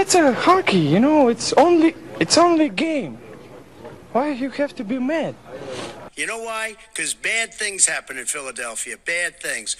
[0.00, 1.28] That's a hockey, you know.
[1.28, 3.18] It's only it's only a game.
[4.12, 5.34] Why you have to be mad?
[6.16, 6.76] You know why?
[6.88, 8.96] Because bad things happen in Philadelphia.
[9.04, 9.76] Bad things.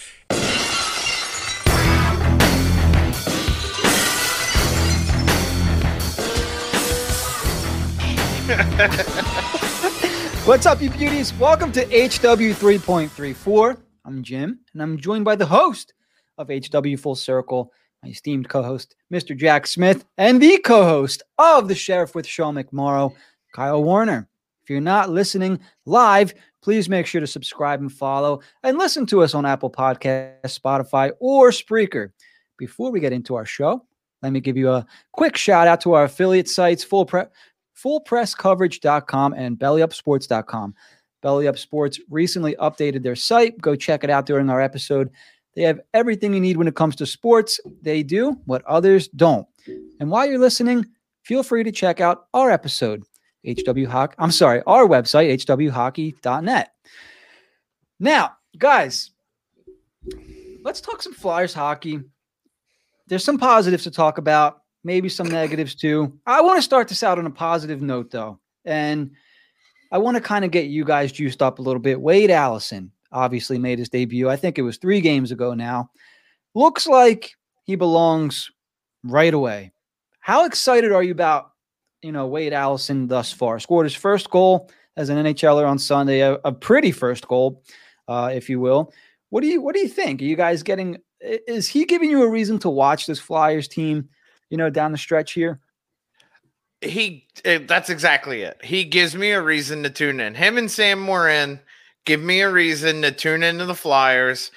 [10.45, 11.33] What's up, you beauties?
[11.33, 13.81] Welcome to HW 3.34.
[14.05, 15.95] I'm Jim, and I'm joined by the host
[16.37, 19.37] of HW Full Circle, my esteemed co host, Mr.
[19.37, 23.13] Jack Smith, and the co host of The Sheriff with Sean McMorrow,
[23.53, 24.27] Kyle Warner.
[24.63, 29.23] If you're not listening live, please make sure to subscribe and follow and listen to
[29.23, 32.11] us on Apple Podcasts, Spotify, or Spreaker.
[32.57, 33.85] Before we get into our show,
[34.21, 37.27] let me give you a quick shout out to our affiliate sites, Full Press
[37.81, 40.75] fullpresscoverage.com and bellyupsports.com.
[41.21, 43.59] Belly Up Sports recently updated their site.
[43.59, 45.09] Go check it out during our episode.
[45.55, 47.59] They have everything you need when it comes to sports.
[47.81, 49.47] They do what others don't.
[49.99, 50.85] And while you're listening,
[51.23, 53.03] feel free to check out our episode,
[53.45, 54.15] HW Hockey.
[54.17, 56.71] I'm sorry, our website, hwhockey.net.
[57.99, 59.11] Now, guys,
[60.63, 61.99] let's talk some Flyers hockey.
[63.07, 66.17] There's some positives to talk about maybe some negatives too.
[66.25, 68.39] I want to start this out on a positive note though.
[68.65, 69.11] And
[69.91, 71.99] I want to kind of get you guys juiced up a little bit.
[71.99, 74.29] Wade Allison obviously made his debut.
[74.29, 75.89] I think it was three games ago now.
[76.53, 78.51] Looks like he belongs
[79.03, 79.71] right away.
[80.19, 81.51] How excited are you about,
[82.01, 83.59] you know, Wade Allison thus far?
[83.59, 87.63] Scored his first goal as an NHLer on Sunday, a, a pretty first goal,
[88.07, 88.93] uh, if you will.
[89.29, 90.21] What do you what do you think?
[90.21, 94.09] Are you guys getting is he giving you a reason to watch this Flyers team?
[94.51, 95.59] you know, down the stretch here?
[96.81, 98.63] He eh, that's exactly it.
[98.63, 100.35] He gives me a reason to tune in.
[100.35, 101.59] Him and Sam Morin
[102.05, 104.51] give me a reason to tune into the Flyers.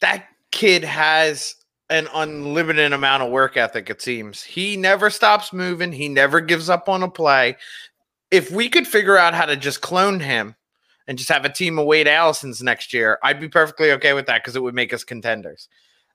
[0.00, 1.54] That kid has
[1.88, 4.42] an unlimited amount of work ethic, it seems.
[4.42, 7.56] He never stops moving, he never gives up on a play.
[8.30, 10.54] If we could figure out how to just clone him
[11.08, 14.26] and just have a team of Wade Allisons next year, I'd be perfectly okay with
[14.26, 15.68] that because it would make us contenders.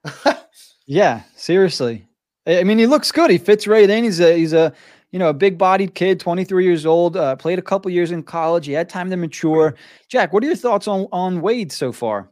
[0.86, 2.08] yeah, seriously.
[2.48, 3.30] I mean, he looks good.
[3.30, 4.04] He fits right in.
[4.04, 4.72] He's a he's a
[5.12, 7.18] you know a big bodied kid, 23 years old.
[7.18, 8.66] Uh, played a couple years in college.
[8.66, 9.76] He had time to mature.
[10.10, 12.30] Jack, what are your thoughts on on Wade so far?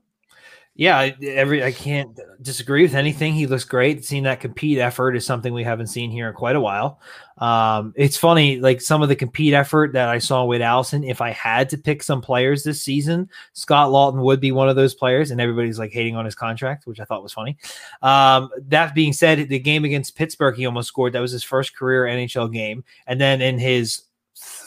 [0.75, 3.33] Yeah, every I can't disagree with anything.
[3.33, 4.03] He looks great.
[4.03, 6.99] Seeing that compete effort is something we haven't seen here in quite a while.
[7.37, 11.03] Um, it's funny, like some of the compete effort that I saw with Allison.
[11.03, 14.75] If I had to pick some players this season, Scott Laughton would be one of
[14.75, 17.55] those players, and everybody's like hating on his contract, which I thought was funny.
[18.01, 21.13] Um, that being said, the game against Pittsburgh, he almost scored.
[21.13, 24.05] That was his first career NHL game, and then in his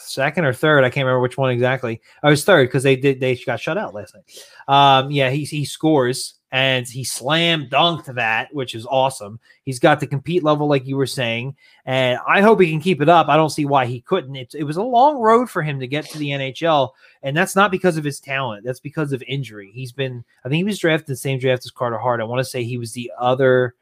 [0.07, 0.83] second or third.
[0.83, 2.01] I can't remember which one exactly.
[2.23, 4.23] I was third because they did they got shut out last night.
[4.67, 9.39] Um, yeah, he he scores and he slam dunked that, which is awesome.
[9.63, 13.01] He's got the compete level, like you were saying, and I hope he can keep
[13.01, 13.27] it up.
[13.27, 14.35] I don't see why he couldn't.
[14.35, 16.91] It, it was a long road for him to get to the NHL,
[17.21, 18.63] and that's not because of his talent.
[18.63, 19.71] That's because of injury.
[19.73, 22.21] He's been, I think he was drafted the same draft as Carter Hart.
[22.21, 23.75] I want to say he was the other.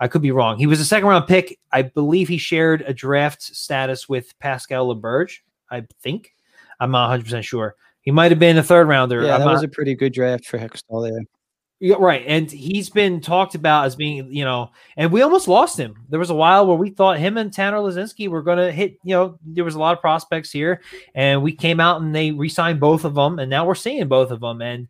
[0.00, 0.58] I could be wrong.
[0.58, 1.58] He was a second round pick.
[1.72, 5.40] I believe he shared a draft status with Pascal Laberge.
[5.70, 6.32] I think.
[6.80, 7.76] I'm not 100 percent sure.
[8.02, 9.22] He might have been a third rounder.
[9.22, 11.22] Yeah, I'm that not, was a pretty good draft for Hextall there.
[11.80, 12.24] Yeah, right.
[12.26, 15.96] And he's been talked about as being, you know, and we almost lost him.
[16.08, 18.98] There was a while where we thought him and Tanner Laczynski were going to hit,
[19.02, 20.80] you know, there was a lot of prospects here,
[21.14, 24.06] and we came out and they re signed both of them, and now we're seeing
[24.06, 24.62] both of them.
[24.62, 24.88] And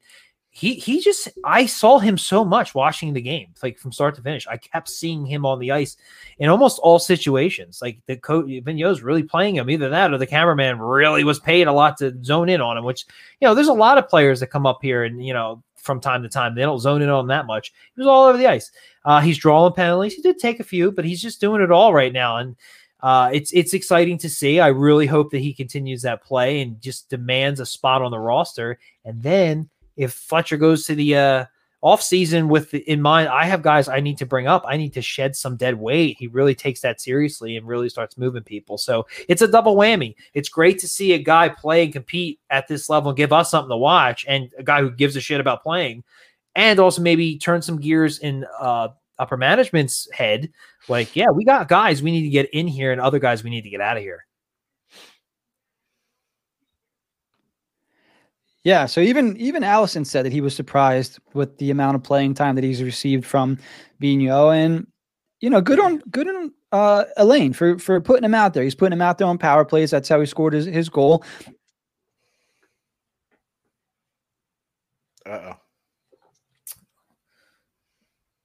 [0.57, 4.23] he he just I saw him so much watching the game, like from start to
[4.23, 4.47] finish.
[4.47, 5.97] I kept seeing him on the ice
[6.39, 7.81] in almost all situations.
[7.83, 11.67] Like the coach Vigneault's really playing him, either that or the cameraman really was paid
[11.67, 12.85] a lot to zone in on him.
[12.85, 13.05] Which
[13.41, 16.01] you know, there's a lot of players that come up here and you know from
[16.01, 17.73] time to time they don't zone in on him that much.
[17.97, 18.71] He was all over the ice.
[19.05, 20.15] Uh, he's drawing penalties.
[20.15, 22.55] He did take a few, but he's just doing it all right now and.
[23.01, 24.61] Uh, it's it's exciting to see.
[24.61, 28.19] I really hope that he continues that play and just demands a spot on the
[28.19, 28.79] roster.
[29.05, 31.44] And then if Fletcher goes to the uh,
[31.82, 34.65] off season with the, in mind, I have guys I need to bring up.
[34.66, 36.16] I need to shed some dead weight.
[36.19, 38.79] He really takes that seriously and really starts moving people.
[38.79, 40.14] So it's a double whammy.
[40.32, 43.50] It's great to see a guy play and compete at this level and give us
[43.50, 46.05] something to watch, and a guy who gives a shit about playing,
[46.55, 48.88] and also maybe turn some gears in uh,
[49.19, 50.50] upper management's head.
[50.88, 53.50] Like, yeah, we got guys we need to get in here, and other guys we
[53.50, 54.25] need to get out of here.
[58.64, 62.34] Yeah, so even even Allison said that he was surprised with the amount of playing
[62.34, 63.58] time that he's received from
[64.00, 64.87] Vigneault, and
[65.40, 68.64] you know, good on good on uh, Alain for for putting him out there.
[68.64, 69.90] He's putting him out there on power plays.
[69.90, 71.22] That's how he scored his, his goal.
[75.26, 75.52] Uh oh.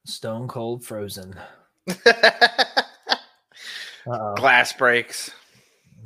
[0.06, 1.36] Stone cold frozen.
[4.08, 4.36] Uh-oh.
[4.38, 5.30] Glass breaks.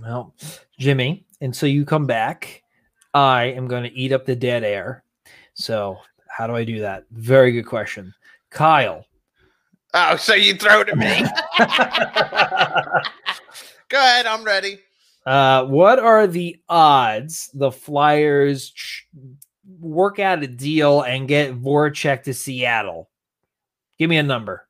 [0.01, 0.35] Well,
[0.77, 2.62] Jimmy, until you come back,
[3.13, 5.03] I am going to eat up the dead air.
[5.53, 7.05] So, how do I do that?
[7.11, 8.13] Very good question.
[8.49, 9.05] Kyle.
[9.93, 11.21] Oh, so you throw it at me?
[13.89, 14.79] Go ahead, I'm ready.
[15.25, 19.07] Uh, what are the odds the Flyers ch-
[19.79, 23.09] work out a deal and get Voracek to Seattle?
[23.99, 24.67] Give me a number.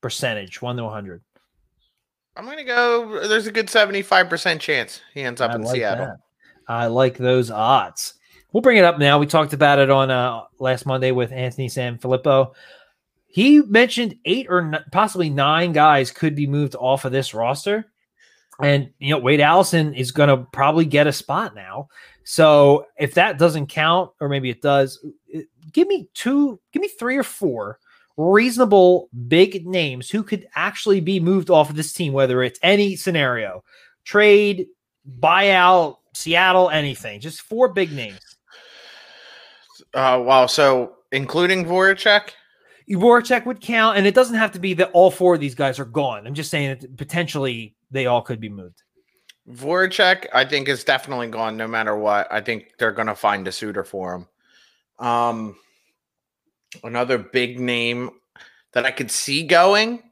[0.00, 1.20] Percentage, 1 to 100.
[2.36, 3.26] I'm gonna go.
[3.26, 6.06] There's a good 75% chance he ends up I in like Seattle.
[6.06, 6.18] that.
[6.68, 8.14] I like those odds.
[8.52, 9.18] We'll bring it up now.
[9.18, 12.54] We talked about it on uh, last Monday with Anthony Sanfilippo.
[13.26, 17.90] He mentioned eight or n- possibly nine guys could be moved off of this roster.
[18.60, 21.88] And, you know, Wade Allison is going to probably get a spot now.
[22.24, 25.04] So if that doesn't count, or maybe it does,
[25.72, 27.78] give me two, give me three or four
[28.16, 32.96] reasonable big names who could actually be moved off of this team, whether it's any
[32.96, 33.62] scenario
[34.04, 34.66] trade,
[35.20, 37.20] buyout, Seattle, anything.
[37.20, 38.20] Just four big names.
[39.94, 40.46] Uh, wow.
[40.46, 42.30] So including Voracek,
[42.90, 45.78] Voracek would count, and it doesn't have to be that all four of these guys
[45.78, 46.26] are gone.
[46.26, 48.82] I'm just saying that potentially they all could be moved.
[49.50, 52.30] Voracek, I think is definitely gone no matter what.
[52.30, 55.06] I think they're gonna find a suitor for him.
[55.06, 55.56] Um,
[56.82, 58.10] another big name
[58.72, 60.02] that I could see going.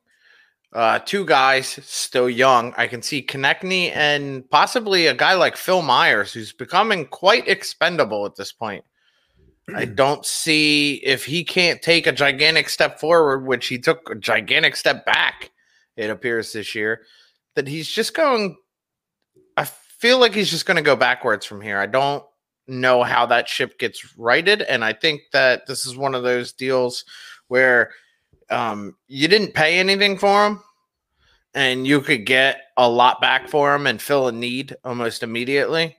[0.73, 2.75] Uh, two guys still young.
[2.77, 8.27] I can see Konecny and possibly a guy like Phil Myers, who's becoming quite expendable
[8.27, 8.85] at this point.
[9.75, 14.15] I don't see if he can't take a gigantic step forward, which he took a
[14.17, 15.51] gigantic step back,
[15.97, 17.03] it appears this year,
[17.55, 18.57] that he's just going.
[19.57, 21.79] I feel like he's just going to go backwards from here.
[21.79, 22.23] I don't
[22.69, 24.63] know how that ship gets righted.
[24.63, 27.05] And I think that this is one of those deals
[27.49, 27.91] where
[28.51, 30.61] um, you didn't pay anything for him
[31.55, 35.97] and you could get a lot back for him and fill a need almost immediately.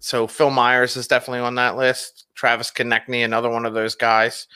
[0.00, 2.26] So Phil Myers is definitely on that list.
[2.34, 4.46] Travis Konecny, another one of those guys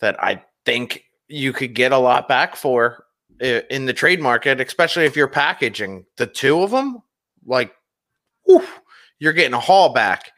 [0.00, 3.06] that I think you could get a lot back for
[3.40, 7.02] in the trade market, especially if you're packaging the two of them.
[7.44, 7.74] Like,
[9.18, 10.32] you're getting a haul back.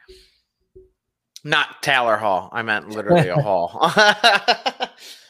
[1.43, 2.49] Not Taylor Hall.
[2.51, 3.91] I meant literally a haul.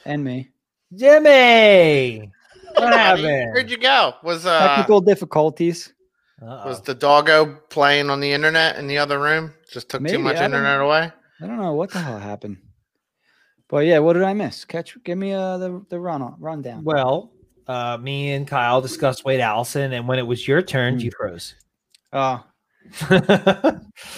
[0.10, 0.50] and me.
[0.96, 2.32] Jimmy,
[2.76, 3.54] what happened?
[3.54, 4.16] Where'd you go?
[4.24, 5.94] Was uh Technical difficulties.
[6.42, 6.68] Uh-oh.
[6.68, 9.54] was the doggo playing on the internet in the other room?
[9.72, 11.12] Just took Maybe, too much I internet away.
[11.42, 12.58] I don't know what the hell happened.
[13.68, 14.66] But yeah, what did I miss?
[14.66, 16.84] Catch, give me uh, the the run on rundown.
[16.84, 17.32] Well,
[17.68, 21.00] uh, me and Kyle discussed Wade Allison, and when it was your turn, Hmm.
[21.02, 21.54] you froze.
[22.14, 22.44] Oh,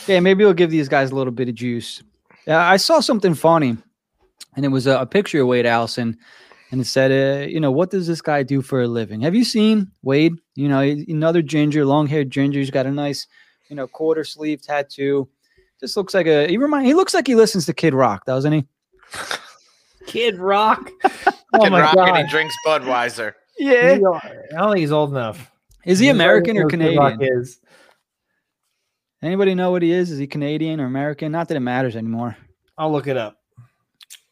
[0.08, 2.02] yeah, maybe we'll give these guys a little bit of juice.
[2.48, 3.76] Uh, I saw something funny,
[4.56, 6.18] and it was a, a picture of Wade Allison,
[6.72, 9.22] and it said, uh, "You know, what does this guy do for a living?
[9.22, 10.36] Have you seen Wade?
[10.56, 12.60] You know, another ginger, long-haired ginger.
[12.60, 13.28] He's got a nice,
[13.70, 15.28] you know, quarter sleeve tattoo.
[15.80, 16.48] Just looks like a.
[16.48, 16.86] He remind.
[16.86, 18.66] He looks like he listens to Kid Rock, doesn't he?
[20.08, 20.90] Kid Rock.
[21.54, 23.34] Oh Kid my Rock and he drinks Budweiser.
[23.60, 23.98] Yeah.
[24.02, 25.52] I don't think he's old enough.
[25.86, 27.40] Is he American or Nobody Kid Rock Canadian?
[27.40, 27.60] Is.
[29.22, 30.10] Anybody know what he is?
[30.10, 31.34] Is he Canadian or American?
[31.34, 32.38] Not that it matters anymore.
[32.78, 33.41] I'll look it up.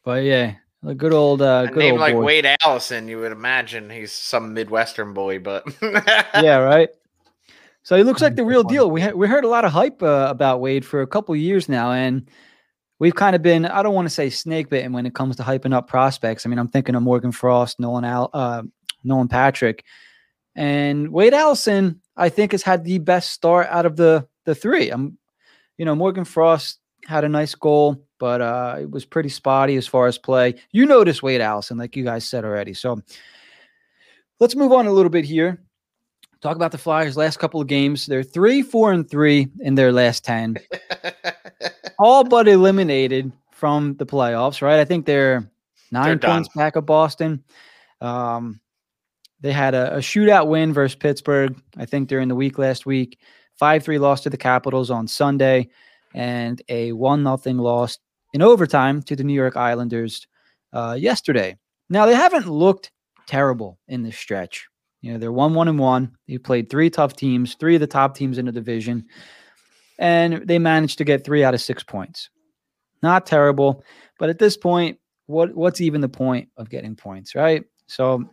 [0.03, 0.55] But yeah,
[0.85, 2.23] a good old, uh, good name old like boy.
[2.23, 6.89] Wade Allison, you would imagine he's some Midwestern boy, but yeah, right.
[7.83, 8.89] So he looks like the real deal.
[8.91, 11.68] We ha- we heard a lot of hype uh, about Wade for a couple years
[11.68, 12.29] now, and
[12.99, 15.44] we've kind of been I don't want to say snake bitten when it comes to
[15.44, 16.45] hyping up prospects.
[16.45, 18.63] I mean, I'm thinking of Morgan Frost, Nolan Al, uh,
[19.03, 19.83] Nolan Patrick,
[20.56, 22.01] and Wade Allison.
[22.15, 24.89] I think has had the best start out of the the three.
[24.91, 25.18] I'm,
[25.77, 29.88] you know, Morgan Frost had a nice goal, but uh, it was pretty spotty as
[29.88, 30.56] far as play.
[30.71, 32.73] You notice Wade Allison, like you guys said already.
[32.73, 33.02] So
[34.40, 35.59] let's move on a little bit here
[36.42, 38.06] talk about the Flyers' last couple of games.
[38.06, 40.57] They're three, four, and three in their last 10,
[41.99, 44.80] all but eliminated from the playoffs, right?
[44.80, 45.49] I think they're
[45.92, 47.44] 9 They're points back of Boston.
[48.02, 48.59] Um,
[49.42, 53.19] they had a, a shootout win versus Pittsburgh, I think, during the week last week.
[53.57, 55.69] 5 3 loss to the Capitals on Sunday,
[56.14, 57.97] and a 1 nothing loss
[58.33, 60.28] in overtime to the New York Islanders
[60.74, 61.57] uh, yesterday.
[61.90, 62.92] Now, they haven't looked
[63.28, 64.68] terrible in this stretch.
[65.02, 66.16] You know, they're one, one, and one.
[66.28, 69.06] They played three tough teams, three of the top teams in the division,
[69.98, 72.30] and they managed to get three out of six points.
[73.02, 73.83] Not terrible,
[74.18, 77.64] but at this point, what what's even the point of getting points, right?
[77.88, 78.30] So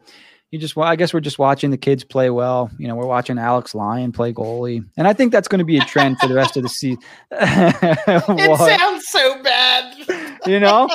[0.51, 2.71] you just, well, I guess we're just watching the kids play well.
[2.79, 5.79] You know, we're watching Alex Lyon play goalie, and I think that's going to be
[5.79, 7.03] a trend for the rest of the season.
[7.31, 10.39] it sounds so bad.
[10.47, 10.89] you know,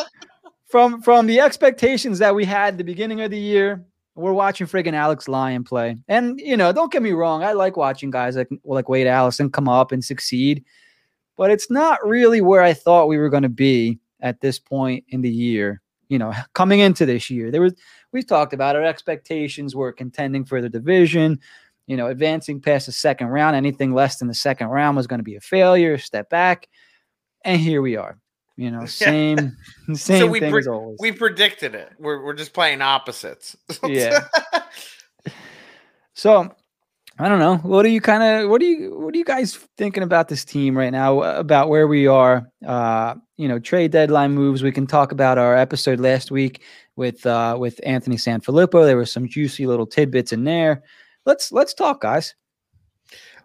[0.67, 4.67] from from the expectations that we had at the beginning of the year we're watching
[4.67, 5.97] friggin' Alex Lyon play.
[6.07, 9.51] And you know, don't get me wrong, I like watching guys like like Wade Allison
[9.51, 10.63] come up and succeed,
[11.37, 15.03] but it's not really where I thought we were going to be at this point
[15.09, 15.81] in the year.
[16.09, 17.73] You know, coming into this year, there was
[18.11, 21.39] we talked about our expectations were contending for the division.
[21.87, 25.19] You know, advancing past the second round, anything less than the second round was going
[25.19, 25.97] to be a failure.
[25.97, 26.69] Step back,
[27.43, 28.17] and here we are.
[28.55, 29.57] You know, same
[29.93, 30.97] same we thing pre- as always.
[30.99, 31.91] We predicted it.
[31.99, 33.57] We're we're just playing opposites.
[33.87, 34.27] Yeah.
[36.13, 36.53] So
[37.17, 37.57] I don't know.
[37.57, 40.45] What are you kind of what are you what are you guys thinking about this
[40.45, 41.19] team right now?
[41.19, 42.47] uh, About where we are?
[42.65, 44.63] Uh, you know, trade deadline moves.
[44.63, 46.61] We can talk about our episode last week
[46.95, 48.85] with uh with Anthony Sanfilippo.
[48.85, 50.83] There were some juicy little tidbits in there.
[51.25, 52.35] Let's let's talk, guys.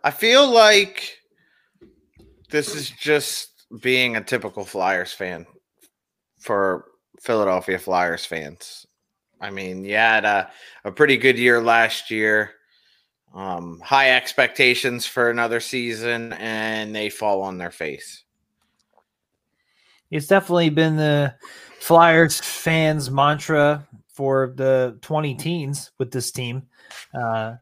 [0.02, 1.18] I feel like
[2.50, 3.50] this is just
[3.80, 5.46] being a typical Flyers fan
[6.38, 6.86] for
[7.20, 8.86] Philadelphia Flyers fans.
[9.40, 10.50] I mean, you had a,
[10.84, 12.52] a pretty good year last year,
[13.34, 18.22] um, high expectations for another season, and they fall on their face.
[20.10, 21.34] It's definitely been the
[21.86, 26.64] Flyers fans' mantra for the 20 teens with this team.
[27.14, 27.54] Uh,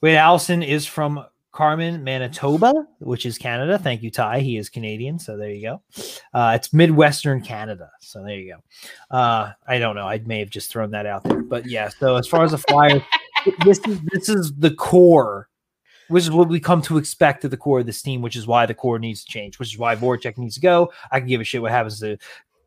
[0.00, 3.76] Wade Allison is from Carman, Manitoba, which is Canada.
[3.76, 4.38] Thank you, Ty.
[4.38, 5.82] He is Canadian, so there you go.
[6.32, 9.16] Uh, it's Midwestern Canada, so there you go.
[9.16, 10.06] Uh, I don't know.
[10.06, 11.88] I may have just thrown that out there, but yeah.
[11.88, 13.02] So as far as the Flyers,
[13.64, 15.48] this is this is the core
[16.10, 18.44] which is what we come to expect at the core of this team, which is
[18.44, 20.92] why the core needs to change, which is why Voracek needs to go.
[21.12, 22.18] I can give a shit what happens to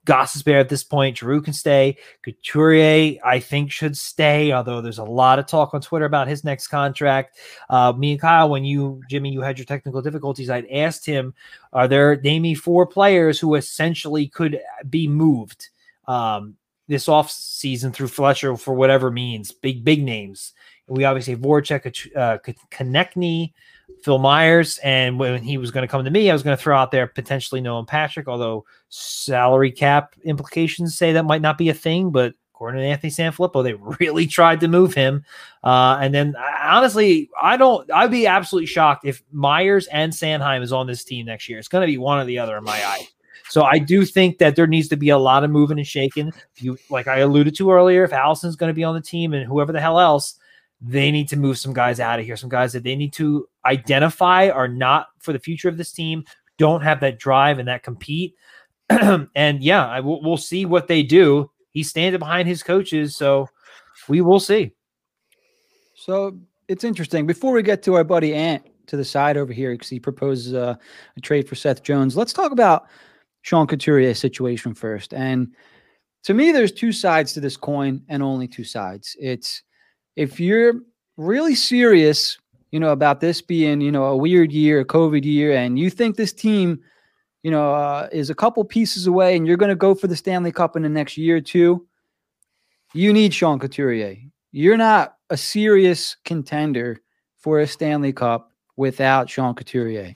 [0.05, 1.17] Gostisbehere at this point.
[1.17, 1.97] Giroux can stay.
[2.23, 6.43] Couturier, I think, should stay, although there's a lot of talk on Twitter about his
[6.43, 7.37] next contract.
[7.69, 11.33] Uh, me and Kyle, when you, Jimmy, you had your technical difficulties, I'd asked him,
[11.71, 15.69] are there, name me four players who essentially could be moved
[16.07, 16.55] um,
[16.87, 20.53] this off season through Fletcher for whatever means, big, big names.
[20.87, 23.53] We obviously have Voracek, uh, Konecny,
[24.03, 26.61] Phil Myers, and when he was going to come to me, I was going to
[26.61, 31.69] throw out there potentially Nolan Patrick, although salary cap implications say that might not be
[31.69, 32.11] a thing.
[32.11, 33.73] But according to Anthony Sanfilippo, they
[34.05, 35.23] really tried to move him.
[35.63, 37.89] Uh, and then honestly, I don't.
[37.91, 41.59] I'd be absolutely shocked if Myers and Sanheim is on this team next year.
[41.59, 43.07] It's going to be one or the other in my eye.
[43.49, 46.29] So I do think that there needs to be a lot of moving and shaking.
[46.55, 49.33] If you, like I alluded to earlier, if Allison's going to be on the team
[49.33, 50.39] and whoever the hell else,
[50.81, 52.35] they need to move some guys out of here.
[52.35, 56.23] Some guys that they need to identify are not for the future of this team,
[56.57, 58.35] don't have that drive and that compete.
[58.89, 61.49] and yeah, we'll see what they do.
[61.71, 63.47] He's standing behind his coaches, so
[64.07, 64.71] we will see.
[65.95, 67.25] So it's interesting.
[67.25, 70.53] Before we get to our buddy Ant to the side over here, because he proposes
[70.53, 70.77] a
[71.21, 72.87] trade for Seth Jones, let's talk about
[73.41, 75.13] Sean Couturier's situation first.
[75.13, 75.53] And
[76.23, 79.15] to me, there's two sides to this coin and only two sides.
[79.19, 79.63] It's
[80.15, 80.81] if you're
[81.17, 82.37] really serious,
[82.73, 85.91] you know, about this being, you know, a weird year, a COVID year, and you
[85.91, 86.79] think this team,
[87.43, 90.15] you know, uh, is a couple pieces away and you're going to go for the
[90.15, 91.85] Stanley Cup in the next year or two,
[92.95, 94.17] you need Sean Couturier.
[94.51, 96.99] You're not a serious contender
[97.37, 100.15] for a Stanley Cup without Sean Couturier.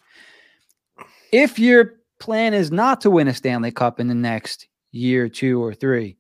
[1.32, 5.64] If your plan is not to win a Stanley Cup in the next year, two,
[5.64, 6.18] or three,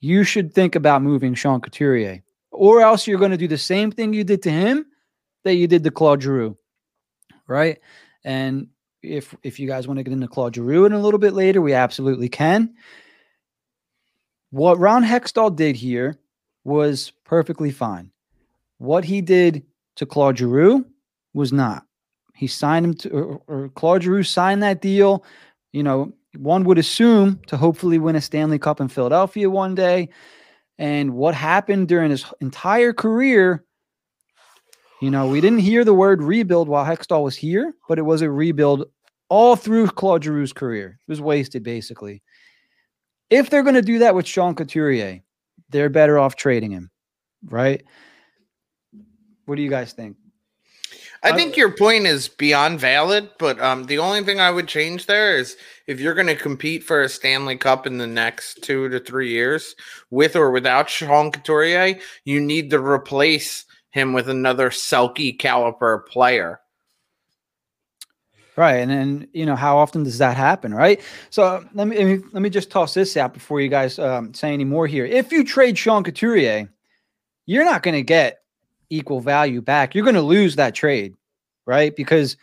[0.00, 2.22] you should think about moving Sean Couturier.
[2.50, 4.84] Or else you're going to do the same thing you did to him
[5.44, 6.56] that you did to Claude Giroux.
[7.46, 7.78] Right.
[8.24, 8.68] And
[9.02, 11.60] if if you guys want to get into Claude Giroux in a little bit later,
[11.60, 12.74] we absolutely can.
[14.50, 16.16] What Ron Hextall did here
[16.64, 18.10] was perfectly fine.
[18.78, 19.64] What he did
[19.96, 20.84] to Claude Giroux
[21.34, 21.84] was not.
[22.34, 25.24] He signed him to, or, or Claude Giroux signed that deal.
[25.72, 30.08] You know, one would assume to hopefully win a Stanley Cup in Philadelphia one day.
[30.78, 33.64] And what happened during his entire career,
[35.04, 38.22] you know, we didn't hear the word rebuild while Hextall was here, but it was
[38.22, 38.86] a rebuild
[39.28, 40.98] all through Claude Giroux's career.
[41.06, 42.22] It was wasted, basically.
[43.28, 45.20] If they're going to do that with Sean Couturier,
[45.68, 46.90] they're better off trading him,
[47.44, 47.84] right?
[49.44, 50.16] What do you guys think?
[51.22, 55.04] I think your point is beyond valid, but um, the only thing I would change
[55.04, 55.56] there is
[55.86, 59.30] if you're going to compete for a Stanley Cup in the next two to three
[59.30, 59.74] years,
[60.10, 66.60] with or without Sean Couturier, you need to replace him with another Selke caliber player.
[68.56, 71.00] Right, and then you know how often does that happen, right?
[71.30, 74.34] So let me let me, let me just toss this out before you guys um,
[74.34, 75.06] say any more here.
[75.06, 76.68] If you trade Sean Couturier,
[77.46, 78.42] you're not going to get
[78.90, 79.94] equal value back.
[79.94, 81.14] You're going to lose that trade,
[81.66, 81.94] right?
[81.94, 82.36] Because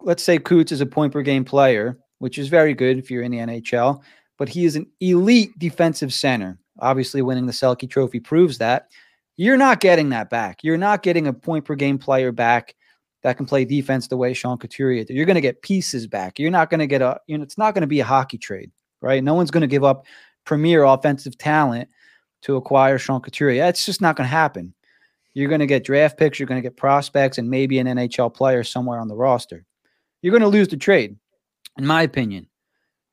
[0.00, 3.22] let's say Coots is a point per game player, which is very good if you're
[3.22, 4.02] in the NHL,
[4.36, 6.58] but he is an elite defensive center.
[6.80, 8.88] Obviously, winning the Selke Trophy proves that.
[9.36, 10.62] You're not getting that back.
[10.62, 12.74] You're not getting a point per game player back
[13.22, 15.16] that can play defense the way Sean Couturier did.
[15.16, 16.38] You're going to get pieces back.
[16.38, 18.38] You're not going to get a, you know, it's not going to be a hockey
[18.38, 19.24] trade, right?
[19.24, 20.06] No one's going to give up
[20.44, 21.88] premier offensive talent
[22.42, 23.62] to acquire Sean Couturier.
[23.62, 24.74] That's just not going to happen.
[25.32, 28.32] You're going to get draft picks, you're going to get prospects, and maybe an NHL
[28.32, 29.64] player somewhere on the roster.
[30.22, 31.16] You're going to lose the trade,
[31.76, 32.46] in my opinion.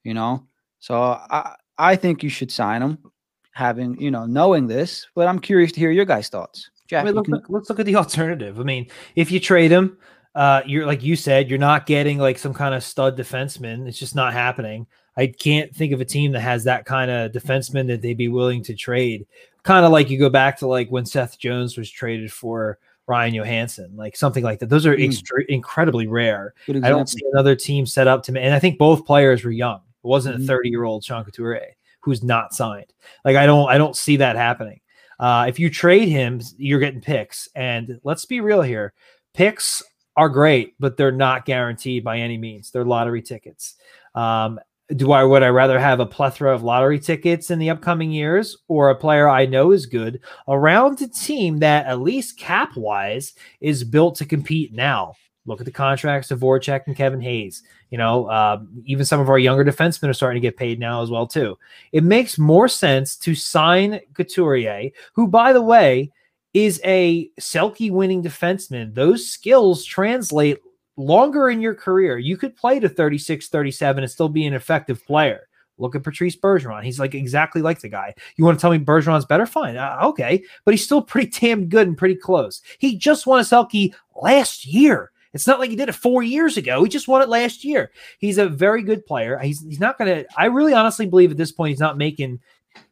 [0.03, 0.47] You know,
[0.79, 3.10] so I I think you should sign him,
[3.51, 5.07] having you know knowing this.
[5.15, 6.69] But I'm curious to hear your guys' thoughts.
[6.87, 8.59] Jack, I mean, look, can- let's look at the alternative.
[8.59, 9.97] I mean, if you trade him,
[10.35, 13.87] uh, you're like you said, you're not getting like some kind of stud defenseman.
[13.87, 14.87] It's just not happening.
[15.17, 18.29] I can't think of a team that has that kind of defenseman that they'd be
[18.29, 19.25] willing to trade.
[19.63, 23.33] Kind of like you go back to like when Seth Jones was traded for Ryan
[23.35, 24.69] Johansen, like something like that.
[24.69, 25.03] Those are Mm.
[25.09, 26.53] extre- incredibly rare.
[26.69, 28.39] I don't see another team set up to, me.
[28.39, 29.81] and I think both players were young.
[30.03, 30.43] It wasn't Mhm.
[30.45, 32.93] a 30 year old Sean Couturier who's not signed.
[33.23, 34.81] Like I don't, I don't see that happening.
[35.19, 38.93] Uh, if you trade him, you're getting picks, and let's be real here.
[39.33, 39.83] Picks
[40.17, 42.71] are great, but they're not guaranteed by any means.
[42.71, 43.75] They're lottery tickets.
[44.15, 44.59] Um,
[44.95, 48.57] do I would I rather have a plethora of lottery tickets in the upcoming years
[48.67, 53.33] or a player I know is good around a team that at least cap wise
[53.61, 55.13] is built to compete now?
[55.45, 57.63] Look at the contracts of Voracek and Kevin Hayes.
[57.89, 61.01] You know, um, even some of our younger defensemen are starting to get paid now
[61.01, 61.57] as well too.
[61.91, 66.11] It makes more sense to sign Couturier, who, by the way,
[66.53, 68.93] is a Selke winning defenseman.
[68.93, 70.59] Those skills translate
[70.95, 72.17] longer in your career.
[72.17, 75.47] You could play to 36, 37 and still be an effective player.
[75.77, 76.83] Look at Patrice Bergeron.
[76.83, 78.13] He's like exactly like the guy.
[78.35, 79.47] You want to tell me Bergeron's better?
[79.47, 79.77] Fine.
[79.77, 80.43] Uh, okay.
[80.63, 82.61] But he's still pretty damn good and pretty close.
[82.77, 85.10] He just won a Selke last year.
[85.33, 86.83] It's not like he did it four years ago.
[86.83, 87.91] He just won it last year.
[88.19, 89.37] He's a very good player.
[89.39, 92.39] He's, he's not going to, I really honestly believe at this point, he's not making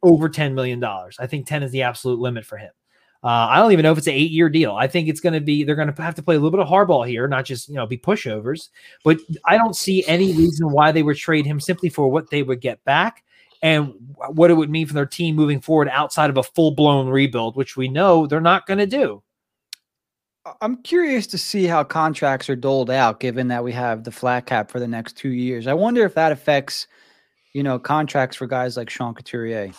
[0.04, 0.84] over $10 million.
[0.84, 2.72] I think 10 is the absolute limit for him.
[3.22, 4.74] Uh, I don't even know if it's an eight year deal.
[4.74, 6.62] I think it's going to be, they're going to have to play a little bit
[6.62, 8.70] of hardball here, not just, you know, be pushovers.
[9.04, 12.44] But I don't see any reason why they would trade him simply for what they
[12.44, 13.26] would get back
[13.62, 13.94] and
[14.30, 17.58] what it would mean for their team moving forward outside of a full blown rebuild,
[17.58, 19.22] which we know they're not going to do.
[20.46, 24.12] I- I'm curious to see how contracts are doled out, given that we have the
[24.12, 25.68] flat cap for the next two years.
[25.68, 26.88] I wonder if that affects,
[27.54, 29.72] you know, contracts for guys like Sean Couturier.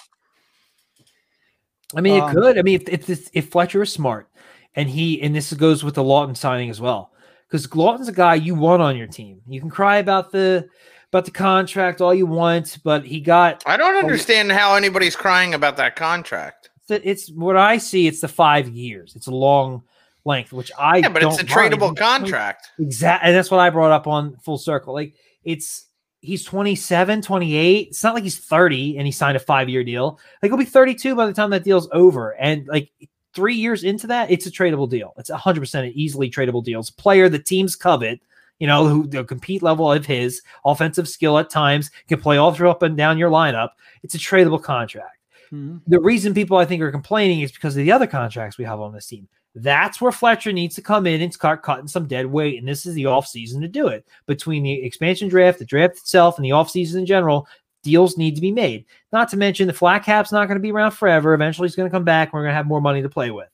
[1.96, 2.58] I mean, Um, it could.
[2.58, 4.28] I mean, if, if if Fletcher is smart,
[4.74, 7.12] and he and this goes with the Laughton signing as well,
[7.48, 9.40] because Laughton's a guy you want on your team.
[9.48, 10.68] You can cry about the
[11.12, 15.54] about the contract all you want, but he got I don't understand how anybody's crying
[15.54, 16.70] about that contract.
[16.88, 18.06] it's, it's what I see.
[18.06, 19.16] It's the five years.
[19.16, 19.82] It's a long
[20.24, 21.74] length, which I Yeah, but it's a don't mind.
[21.74, 22.70] tradable He's contract.
[22.78, 23.28] Exactly.
[23.28, 24.94] And that's what I brought up on full circle.
[24.94, 25.86] Like it's
[26.20, 27.88] he's 27, 28.
[27.88, 30.18] It's not like he's 30 and he signed a five year deal.
[30.42, 32.32] Like he'll be 32 by the time that deal's over.
[32.32, 32.90] And like
[33.34, 35.14] three years into that, it's a tradable deal.
[35.16, 36.80] It's 100% an easily tradable deal.
[36.80, 38.20] It's a player the teams covet,
[38.58, 42.52] you know, who the compete level of his offensive skill at times can play all
[42.52, 43.70] through up and down your lineup.
[44.02, 45.18] It's a tradable contract
[45.50, 45.78] hmm.
[45.86, 48.80] the reason people I think are complaining is because of the other contracts we have
[48.80, 49.28] on this team.
[49.54, 52.58] That's where Fletcher needs to come in and start cutting some dead weight.
[52.58, 54.06] And this is the offseason to do it.
[54.26, 57.48] Between the expansion draft, the draft itself, and the offseason in general,
[57.82, 58.84] deals need to be made.
[59.12, 61.34] Not to mention the flat cap's not going to be around forever.
[61.34, 62.28] Eventually, it's going to come back.
[62.28, 63.48] And we're going to have more money to play with.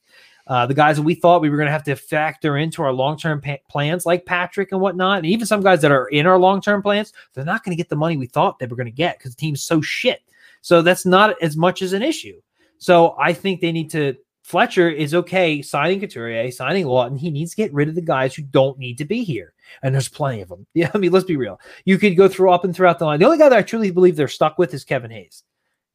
[0.48, 2.92] Uh, the guys that we thought we were going to have to factor into our
[2.92, 6.26] long term pa- plans, like Patrick and whatnot, and even some guys that are in
[6.26, 8.76] our long term plans, they're not going to get the money we thought they were
[8.76, 10.20] going to get because the team's so shit.
[10.60, 12.40] So that's not as much as an issue.
[12.78, 14.16] So I think they need to.
[14.46, 17.18] Fletcher is okay signing Couturier, signing Laughton.
[17.18, 19.92] He needs to get rid of the guys who don't need to be here, and
[19.92, 20.64] there's plenty of them.
[20.74, 21.60] Yeah, I mean, let's be real.
[21.84, 23.18] You could go through up and throughout the line.
[23.18, 25.42] The only guy that I truly believe they're stuck with is Kevin Hayes.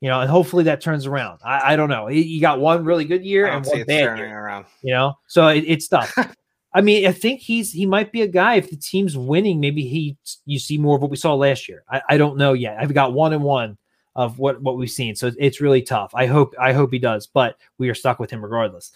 [0.01, 1.39] You know, and hopefully that turns around.
[1.45, 2.07] I, I don't know.
[2.07, 4.37] He, he got one really good year and one bad year.
[4.37, 4.65] around.
[4.81, 6.13] You know, so it, it's tough.
[6.73, 9.61] I mean, I think he's he might be a guy if the team's winning.
[9.61, 11.83] Maybe he you see more of what we saw last year.
[11.89, 12.77] I, I don't know yet.
[12.79, 13.77] I've got one and one
[14.15, 16.11] of what what we've seen, so it's really tough.
[16.13, 18.91] I hope I hope he does, but we are stuck with him regardless.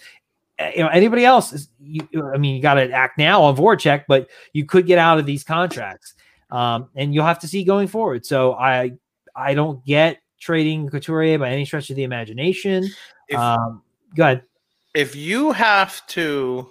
[0.60, 1.51] You know, anybody else?
[1.51, 4.97] Is, you, I mean, you got to act now on Voracek, but you could get
[4.97, 6.13] out of these contracts,
[6.49, 8.25] um, and you'll have to see going forward.
[8.25, 8.93] So I
[9.36, 12.86] I don't get trading Couturier by any stretch of the imagination.
[13.28, 13.82] If- um,
[14.15, 14.43] go ahead.
[14.93, 16.69] If you have to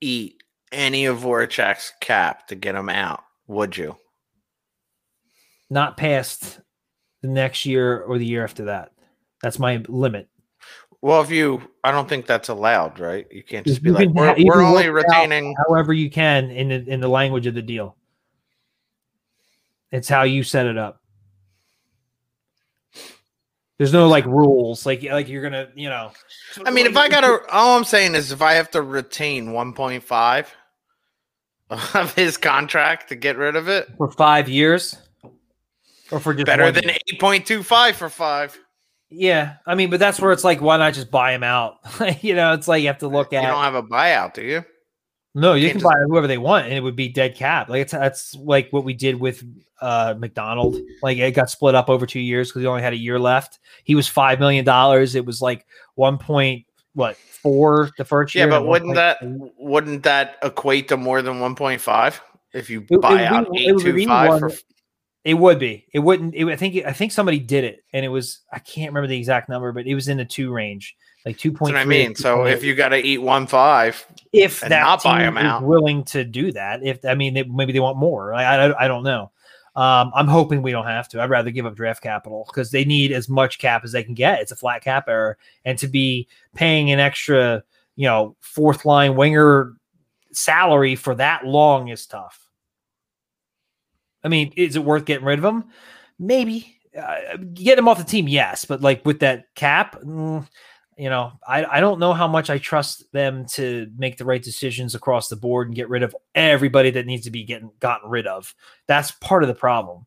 [0.00, 3.96] eat any of Voracek's cap to get him out, would you?
[5.72, 6.60] not past
[7.22, 8.92] the next year or the year after that.
[9.42, 10.28] That's my limit.
[11.00, 13.26] Well, if you, I don't think that's allowed, right?
[13.30, 15.56] You can't just be You like, can we're, we're only work it out retaining.
[15.66, 17.96] However, you can in the, in the language of the deal.
[19.90, 21.00] It's how you set it up.
[23.78, 26.12] There's no like rules, like like you're gonna, you know.
[26.64, 29.48] I mean, if I got to, all I'm saying is if I have to retain
[29.48, 30.46] 1.5
[31.96, 34.96] of his contract to get rid of it, for five years,
[36.12, 38.58] or for just better than 8.25 for five.
[39.10, 39.56] yeah.
[39.66, 41.78] I mean, but that's where it's like, why not just buy him out?
[42.22, 43.42] you know, it's like you have to look at.
[43.42, 43.50] You at.
[43.52, 44.64] don't have a buyout, do you?
[45.34, 47.68] No, you Can't can just- buy whoever they want, and it would be dead cap.
[47.70, 49.42] Like it's that's like what we did with
[49.80, 50.76] uh MacDonald.
[51.02, 53.58] Like it got split up over two years because he only had a year left.
[53.84, 55.14] He was five million dollars.
[55.14, 58.44] It was like one point what four the first year.
[58.44, 62.20] Yeah, but wouldn't that wouldn't that equate to more than 1.5
[62.52, 63.84] if you It- it buy would out be- it would
[65.24, 65.86] It would be.
[65.92, 66.34] It wouldn't.
[66.34, 66.84] It, I think.
[66.84, 68.40] I think somebody did it, and it was.
[68.52, 71.52] I can't remember the exact number, but it was in the two range, like two
[71.52, 71.74] point.
[71.74, 72.16] what I mean.
[72.16, 75.38] So if you got to eat one five, if and that not buy team 'em
[75.38, 75.62] is out.
[75.62, 78.34] willing to do that, if I mean, they, maybe they want more.
[78.34, 79.30] I, I, I don't know.
[79.76, 81.22] Um, I'm hoping we don't have to.
[81.22, 84.14] I'd rather give up draft capital because they need as much cap as they can
[84.14, 84.40] get.
[84.40, 87.62] It's a flat cap error, and to be paying an extra,
[87.94, 89.74] you know, fourth line winger
[90.32, 92.41] salary for that long is tough.
[94.24, 95.64] I mean, is it worth getting rid of him?
[96.18, 96.76] Maybe.
[96.96, 100.46] Uh, get him off the team, yes, but like with that cap, mm,
[100.98, 104.42] you know, I, I don't know how much I trust them to make the right
[104.42, 108.10] decisions across the board and get rid of everybody that needs to be getting gotten
[108.10, 108.54] rid of.
[108.88, 110.06] That's part of the problem.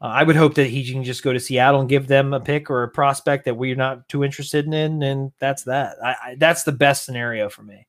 [0.00, 2.40] Uh, I would hope that he can just go to Seattle and give them a
[2.40, 5.96] pick or a prospect that we're not too interested in, and that's that.
[6.02, 7.86] I, I, that's the best scenario for me.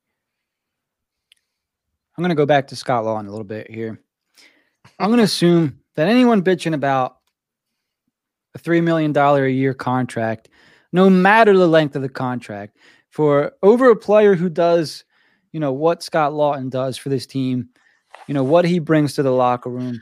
[2.17, 3.99] I'm going to go back to Scott Laughton a little bit here.
[5.00, 7.17] I'm going to assume that anyone bitching about
[8.54, 10.50] a $3 million a year contract,
[10.91, 12.78] no matter the length of the contract,
[13.10, 15.04] for over a player who does,
[15.52, 17.69] you know, what Scott Laughton does for this team,
[18.28, 20.00] you know, what he brings to the locker room,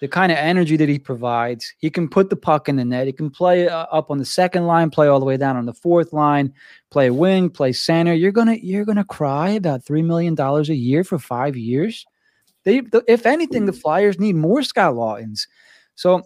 [0.00, 1.74] the kind of energy that he provides.
[1.78, 3.06] He can put the puck in the net.
[3.06, 5.66] He can play uh, up on the second line, play all the way down on
[5.66, 6.52] the fourth line,
[6.90, 8.12] play wing, play center.
[8.12, 12.04] You're gonna you're gonna cry about three million dollars a year for five years.
[12.64, 13.80] They, if anything, the mm-hmm.
[13.80, 15.46] Flyers need more Scott Laughtons.
[15.94, 16.22] So,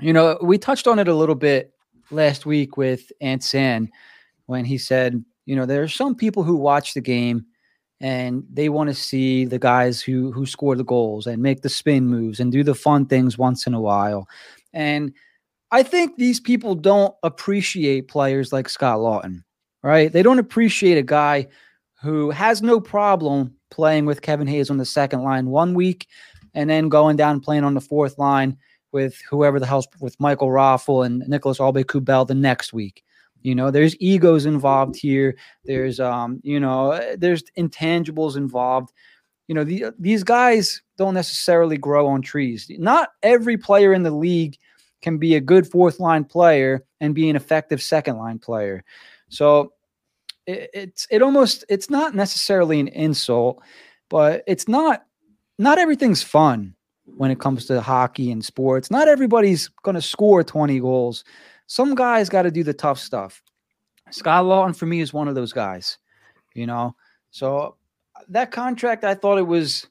[0.00, 1.72] you know, we touched on it a little bit
[2.10, 3.90] last week with Ant San
[4.46, 7.46] when he said, you know, there are some people who watch the game
[8.00, 11.68] and they want to see the guys who who score the goals and make the
[11.68, 14.28] spin moves and do the fun things once in a while.
[14.72, 15.12] And
[15.70, 19.42] I think these people don't appreciate players like Scott Laughton,
[19.82, 20.12] right?
[20.12, 21.48] They don't appreciate a guy
[22.02, 26.06] who has no problem playing with Kevin Hayes on the second line one week
[26.54, 28.56] and then going down playing on the fourth line
[28.92, 33.02] with whoever the hell's with Michael Raffl and Nicolas Aube-Kubel the next week.
[33.40, 35.36] You know, there's egos involved here.
[35.64, 38.92] There's um, you know, there's intangibles involved.
[39.48, 42.70] You know, the, these guys don't necessarily grow on trees.
[42.78, 44.56] Not every player in the league
[45.00, 48.84] can be a good fourth line player and be an effective second line player.
[49.28, 49.72] So
[50.46, 53.62] it, it's it almost it's not necessarily an insult,
[54.08, 55.04] but it's not
[55.58, 56.74] not everything's fun
[57.04, 58.90] when it comes to hockey and sports.
[58.90, 61.24] Not everybody's going to score 20 goals.
[61.66, 63.42] Some guys got to do the tough stuff.
[64.10, 65.98] Scott Laughton for me is one of those guys,
[66.54, 66.94] you know.
[67.30, 67.76] So
[68.28, 69.86] that contract, I thought it was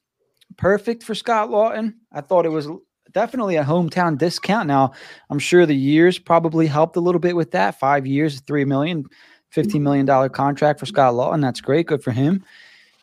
[0.58, 1.96] perfect for Scott Laughton.
[2.12, 2.68] I thought it was
[3.12, 4.68] definitely a hometown discount.
[4.68, 4.94] Now,
[5.30, 7.80] I'm sure the years probably helped a little bit with that.
[7.80, 9.06] Five years, three million,
[9.56, 11.42] $15 million contract for Scott Laughton.
[11.42, 11.88] That's great.
[11.88, 12.44] Good for him.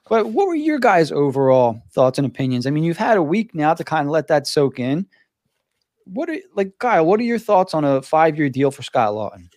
[0.08, 2.66] But what were your guys' overall thoughts and opinions?
[2.66, 5.06] I mean, you've had a week now to kind of let that soak in.
[6.04, 7.04] What are like Kyle?
[7.04, 9.50] What are your thoughts on a five-year deal for Scott Laughton?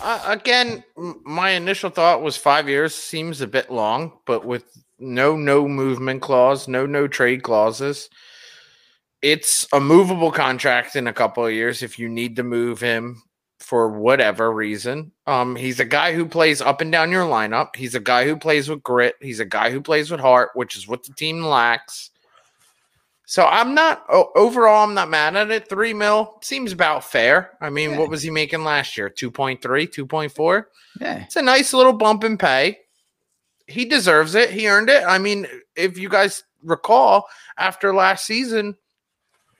[0.00, 0.82] Uh, again,
[1.24, 4.64] my initial thought was five years seems a bit long, but with
[4.98, 8.08] no no movement clause, no no trade clauses,
[9.20, 13.22] it's a movable contract in a couple of years if you need to move him
[13.58, 15.12] for whatever reason.
[15.26, 17.74] Um, he's a guy who plays up and down your lineup.
[17.76, 19.16] He's a guy who plays with grit.
[19.20, 22.10] He's a guy who plays with heart, which is what the team lacks.
[23.26, 24.84] So I'm not overall.
[24.84, 25.68] I'm not mad at it.
[25.68, 27.58] Three mil seems about fair.
[27.60, 27.98] I mean, Yeah.
[27.98, 29.10] what was he making last year?
[29.10, 30.66] 2.3, 2.4.
[31.00, 32.78] Yeah, It's a nice little bump in pay.
[33.66, 34.50] He deserves it.
[34.50, 35.04] He earned it.
[35.06, 38.76] I mean, if you guys recall, after last season,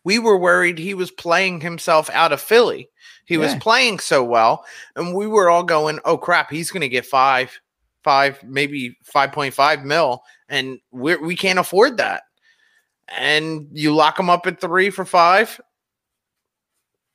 [0.03, 2.89] we were worried he was playing himself out of Philly.
[3.29, 4.65] He was playing so well,
[4.97, 7.61] and we were all going, "Oh crap, he's going to get five,
[8.03, 12.23] five, maybe five point five mil, and we we can't afford that."
[13.17, 15.61] And you lock him up at three for five.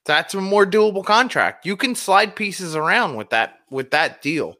[0.05, 1.65] That's a more doable contract.
[1.65, 4.55] You can slide pieces around with that with that deal.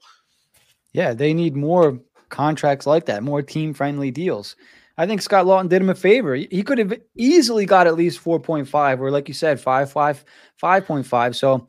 [0.94, 4.56] yeah, they need more contracts like that, more team-friendly deals.
[4.98, 6.36] I think Scott Laughton did him a favor.
[6.36, 10.26] He could have easily got at least 4.5 or like you said 5 5
[10.62, 11.36] 5.5.
[11.36, 11.68] So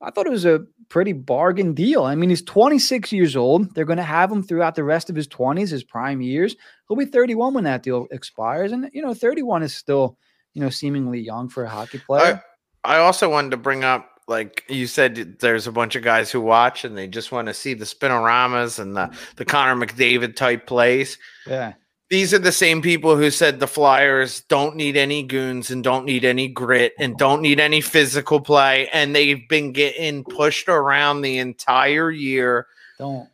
[0.00, 2.04] I thought it was a pretty bargain deal.
[2.04, 3.74] I mean, he's 26 years old.
[3.74, 6.56] They're going to have him throughout the rest of his 20s, his prime years.
[6.88, 8.72] He'll be 31 when that deal expires.
[8.72, 10.16] And, you know, 31 is still,
[10.54, 12.42] you know, seemingly young for a hockey player.
[12.84, 16.40] I also wanted to bring up, like you said, there's a bunch of guys who
[16.40, 20.66] watch and they just want to see the spinoramas and the, the Connor McDavid type
[20.66, 21.18] plays.
[21.46, 21.74] yeah.
[22.10, 26.04] These are the same people who said the Flyers don't need any goons and don't
[26.04, 28.88] need any grit and don't need any physical play.
[28.92, 32.66] And they've been getting pushed around the entire year.
[32.98, 33.28] Don't.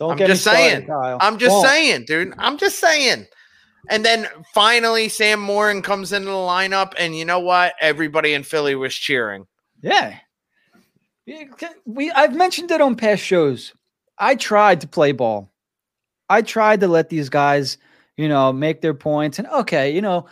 [0.00, 0.86] Don't I'm get just started, saying.
[0.88, 1.18] Kyle.
[1.20, 1.68] I'm just Won't.
[1.68, 2.34] saying, dude.
[2.38, 3.24] I'm just saying.
[3.88, 7.74] And then finally, Sam Morin comes into the lineup, and you know what?
[7.80, 9.46] Everybody in Philly was cheering.
[9.80, 10.18] Yeah.
[11.24, 11.44] Yeah,
[11.86, 13.72] We I've mentioned it on past shows.
[14.18, 15.52] I tried to play ball.
[16.28, 17.78] I tried to let these guys,
[18.16, 20.26] you know, make their points and okay, you know,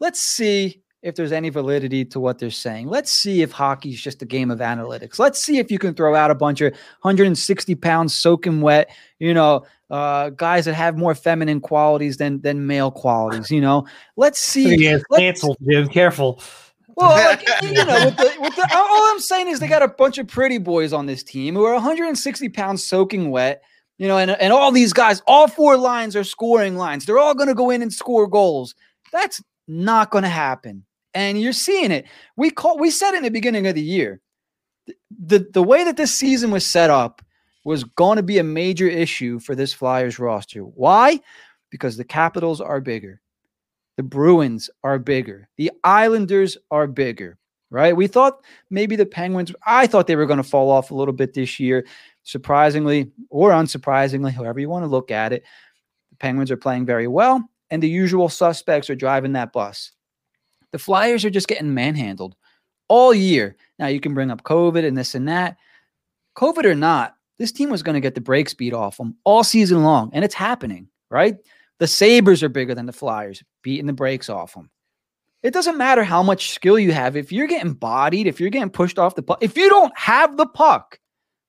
[0.00, 2.88] let's see if there's any validity to what they're saying.
[2.88, 5.18] Let's see if hockey's just a game of analytics.
[5.18, 9.34] Let's see if you can throw out a bunch of 160 pounds soaking wet, you
[9.34, 13.50] know, uh, guys that have more feminine qualities than than male qualities.
[13.50, 14.76] You know, let's see.
[14.76, 15.88] Yeah, canceled, Jim.
[15.88, 16.42] Careful.
[16.96, 19.88] well, like, you know, with the, with the, all I'm saying is they got a
[19.88, 23.62] bunch of pretty boys on this team who are 160 pounds soaking wet,
[23.98, 27.04] you know, and, and all these guys, all four lines are scoring lines.
[27.04, 28.74] They're all going to go in and score goals.
[29.12, 30.84] That's not going to happen.
[31.14, 32.06] And you're seeing it.
[32.36, 34.20] We call, we said in the beginning of the year,
[35.26, 37.22] the, the way that this season was set up
[37.64, 40.60] was going to be a major issue for this Flyers roster.
[40.60, 41.20] Why?
[41.70, 43.20] Because the Capitals are bigger.
[43.96, 45.48] The Bruins are bigger.
[45.56, 47.38] The Islanders are bigger,
[47.70, 47.96] right?
[47.96, 51.14] We thought maybe the Penguins, I thought they were going to fall off a little
[51.14, 51.86] bit this year.
[52.24, 55.44] Surprisingly or unsurprisingly, however you want to look at it,
[56.10, 59.92] the Penguins are playing very well, and the usual suspects are driving that bus.
[60.72, 62.34] The Flyers are just getting manhandled
[62.88, 63.56] all year.
[63.78, 65.56] Now, you can bring up COVID and this and that.
[66.36, 69.44] COVID or not, this team was going to get the break speed off them all
[69.44, 71.36] season long, and it's happening, right?
[71.78, 74.70] The Sabres are bigger than the Flyers, beating the brakes off them.
[75.42, 77.16] It doesn't matter how much skill you have.
[77.16, 80.36] If you're getting bodied, if you're getting pushed off the puck, if you don't have
[80.36, 80.98] the puck,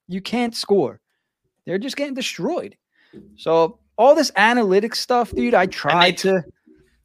[0.07, 0.99] you can't score.
[1.65, 2.77] They're just getting destroyed.
[3.37, 6.43] So all this analytics stuff, dude, I tried t- to.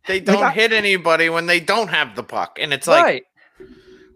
[0.06, 3.22] They don't I- hit anybody when they don't have the puck, and it's like right.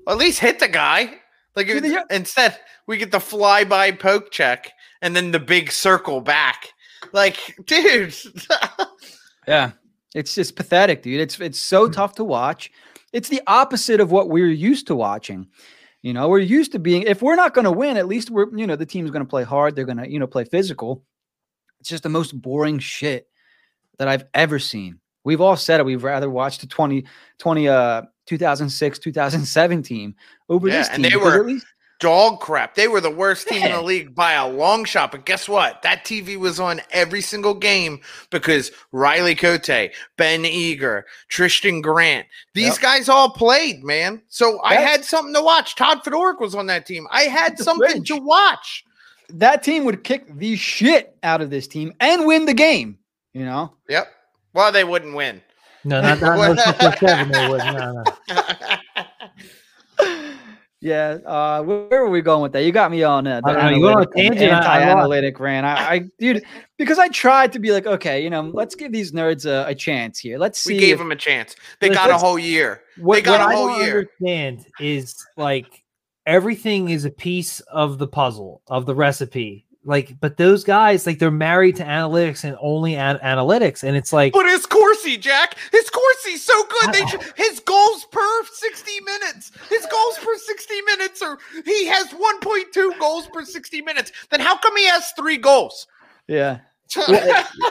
[0.09, 1.15] at least hit the guy.
[1.57, 6.21] Like See, the- instead, we get the flyby poke check and then the big circle
[6.21, 6.73] back.
[7.13, 8.15] Like, dude,
[9.47, 9.73] Yeah.
[10.15, 11.21] It's just pathetic, dude.
[11.21, 11.93] It's it's so hmm.
[11.93, 12.71] tough to watch.
[13.13, 15.49] It's the opposite of what we're used to watching.
[16.05, 18.55] You know, we're used to being if we're not going to win, at least we're,
[18.55, 21.03] you know, the team's going to play hard, they're going to, you know, play physical.
[21.81, 23.27] It's just the most boring shit
[23.99, 25.01] that I've ever seen.
[25.25, 25.87] We've all said it.
[25.87, 27.07] We've rather watched the 20
[27.39, 30.15] 20 uh 2006 2007 team
[30.51, 31.65] over Yeah, this and they were- at least
[32.05, 32.75] dog crap.
[32.75, 35.11] They were the worst team in the league by a long shot.
[35.11, 35.81] But guess what?
[35.83, 42.75] That TV was on every single game because Riley Cote, Ben Eager, Tristan Grant, these
[42.75, 42.81] Yep.
[42.81, 44.21] guys all played, man.
[44.29, 45.77] So I had something to watch.
[45.77, 47.07] Todd Fedoruk was on that team.
[47.11, 48.09] I had The something fridge.
[48.09, 48.85] to watch.
[49.31, 52.99] that team would kick the shit out of this team and win the game,
[53.33, 53.73] you know?
[53.89, 54.07] Yep.
[54.53, 55.41] Well, they wouldn't win.
[55.85, 57.33] No, not, not no six or seven.
[57.33, 57.59] They would.
[57.65, 60.05] No, no.
[60.85, 62.63] Yeah, uh, where where were we going with that?
[62.63, 64.53] You got me on uh, the I don't know, you went on a analytic- tangent,
[64.53, 65.65] I- I anti-analytic rant.
[65.67, 66.45] I, I, dude,
[66.77, 69.75] because I tried to be like, okay, you know, let's give these nerds a, a
[69.75, 70.37] chance here.
[70.37, 70.75] Let's see.
[70.75, 71.57] we gave if- them a chance.
[71.81, 72.83] They got a whole year.
[72.99, 73.99] What, They got what a I whole don't year.
[74.01, 75.83] understand is like
[76.27, 79.65] everything is a piece of the puzzle of the recipe.
[79.85, 84.13] Like, but those guys, like, they're married to analytics and only an- analytics, and it's
[84.13, 86.95] like, But his Corsi, Jack, his Corsi's so good.
[86.95, 89.53] They I- should, his goals per 60 minutes.
[89.69, 94.13] His goals per 60 minutes or he has 1.2 goals per 60 minutes.
[94.31, 95.87] Then how come he has three goals?
[96.29, 96.61] yeah,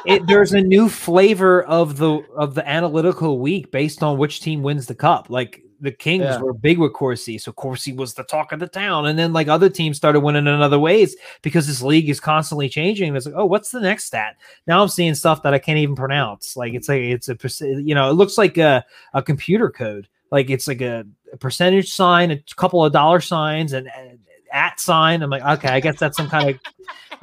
[0.05, 4.61] it, there's a new flavor of the of the analytical week based on which team
[4.63, 5.29] wins the cup.
[5.29, 6.39] Like the Kings Yeah.
[6.39, 9.47] were big with Corsi, so Corsi was the talk of the town, and then like
[9.47, 13.15] other teams started winning in other ways because this league is constantly changing.
[13.15, 14.37] It's like, oh, what's the next stat?
[14.65, 16.57] Now I'm seeing stuff that I can't even pronounce.
[16.57, 20.07] Like it's like it's a you know, it looks like a a computer code.
[20.31, 23.87] Like it's like a, a percentage sign, a couple of dollar signs, and.
[23.95, 24.19] and
[24.55, 25.23] at sign.
[25.23, 26.59] I'm like, okay, I guess that's some kind of.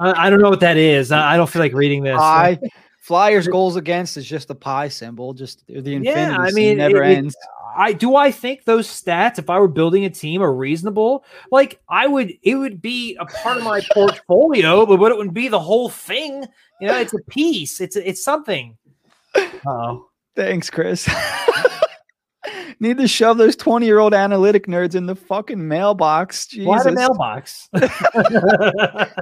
[0.01, 1.13] I, I don't know what that is.
[1.13, 2.17] I, I don't feel like reading this.
[2.17, 2.59] pi.
[3.01, 7.03] Flyers goals against is just a pie symbol, just the infinity Yeah, I mean, never
[7.03, 7.35] it- it- ends.
[7.75, 11.23] I do I think those stats, if I were building a team, are reasonable.
[11.51, 15.33] Like I would, it would be a part of my portfolio, but what it would
[15.33, 16.45] be the whole thing.
[16.81, 17.79] You know, it's a piece.
[17.81, 18.77] It's it's something.
[19.65, 21.07] Oh, Thanks, Chris.
[22.79, 26.47] need to shove those 20 year old analytic nerds in the fucking mailbox.
[26.47, 26.65] Jesus.
[26.65, 27.69] Why the mailbox?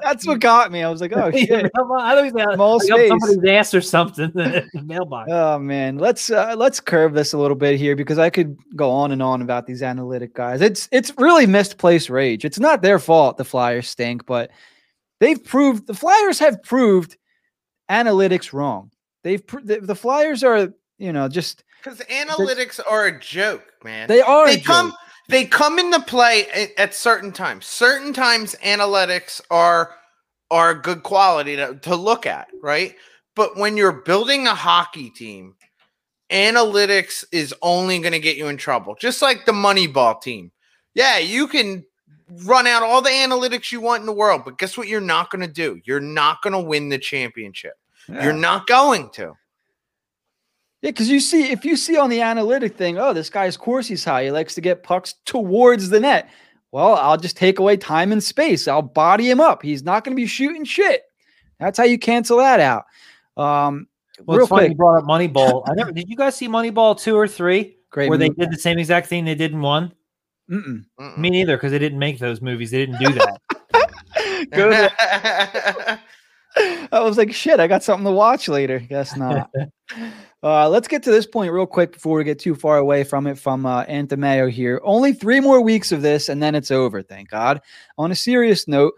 [0.04, 0.84] That's what got me.
[0.84, 1.70] I was like, oh shit.
[1.76, 3.10] I don't even Small like up space.
[3.10, 4.32] somebody's ass or something.
[4.34, 5.30] the mailbox.
[5.32, 8.90] Oh man, let's uh, let's curve this a little bit here because I could go
[8.90, 10.62] on and on about these analytic guys.
[10.62, 12.46] It's it's really misplaced rage.
[12.46, 14.52] It's not their fault the Flyers stink, but
[15.20, 17.18] they've proved the Flyers have proved
[17.90, 18.92] analytics wrong.
[19.24, 24.08] They've pr- the, the Flyers are you know just Because analytics are a joke, man.
[24.08, 25.00] they are a they come joke.
[25.30, 27.66] they come into play at, at certain times.
[27.66, 29.96] Certain times analytics are
[30.52, 32.96] are good quality to, to look at, right?
[33.36, 35.56] But when you're building a hockey team,
[36.32, 38.96] analytics is only going to get you in trouble.
[39.00, 40.52] Just like the Moneyball team.
[40.96, 41.86] Yeah, you can
[42.44, 45.30] run out all the analytics you want in the world, but guess what you're not
[45.32, 45.80] going to do?
[45.86, 47.74] You're not going to win the championship.
[48.08, 48.24] Yeah.
[48.24, 49.34] You're not going to.
[50.82, 54.04] Yeah, because you see, if you see on the analytic thing, oh, this guy's Corsi's
[54.04, 54.26] high.
[54.26, 56.30] He likes to get pucks towards the net.
[56.72, 58.68] Well, I'll just take away time and space.
[58.68, 59.62] I'll body him up.
[59.62, 61.02] He's not going to be shooting shit.
[61.60, 62.86] That's how you cancel that out.
[63.36, 63.88] Um,
[64.26, 65.64] Well, real it's funny you brought up Moneyball.
[65.68, 68.08] I never did you guys see Moneyball two or three great.
[68.08, 69.94] where they did the same exact thing they did in one?
[70.50, 70.86] Mm-mm.
[71.00, 71.18] Mm-mm.
[71.18, 72.72] Me neither, because they didn't make those movies.
[72.72, 73.42] They didn't do that.
[74.52, 76.00] Go to-
[76.92, 78.80] I was like, shit, I got something to watch later.
[78.80, 79.50] Guess not.
[80.42, 83.28] Uh, let's get to this point real quick before we get too far away from
[83.28, 84.80] it from uh, Anthemeo here.
[84.84, 87.62] Only three more weeks of this, and then it's over, thank God.
[87.98, 88.94] On a serious note,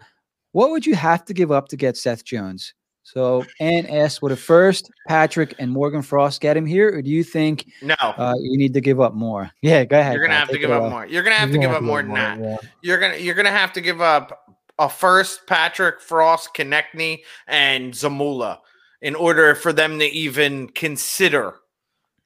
[0.52, 2.74] what would you have to give up to get Seth Jones?
[3.02, 7.10] So, Ann asked, would a first Patrick and Morgan Frost get him here, or do
[7.10, 7.96] you think no.
[8.00, 9.50] uh, you need to give up more?
[9.60, 10.14] Yeah, go ahead.
[10.14, 11.06] You're gonna Pat, have to give up more.
[11.06, 12.38] You're gonna have to give up more than that.
[12.38, 12.56] yeah.
[12.80, 18.58] You're gonna you're gonna have to give up a first Patrick Frost, Konecny, and Zamula
[19.02, 21.56] in order for them to even consider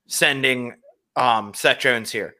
[0.07, 0.75] sending
[1.17, 2.37] um Seth Jones here.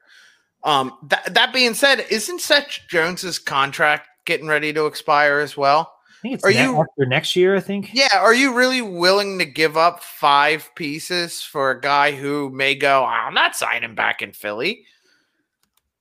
[0.63, 5.93] Um that that being said, isn't Seth Jones's contract getting ready to expire as well?
[6.19, 7.91] I think it's Are ne- you- after next year, I think.
[7.93, 12.75] Yeah, are you really willing to give up five pieces for a guy who may
[12.75, 14.85] go, I'm not signing back in Philly?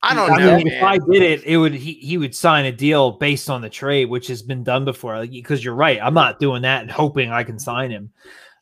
[0.06, 0.58] I don't I know.
[0.58, 0.84] mean, if.
[0.84, 4.06] I did it, it would he, he would sign a deal based on the trade,
[4.06, 5.26] which has been done before.
[5.26, 8.12] Because you're right, I'm not doing that and hoping I can sign him.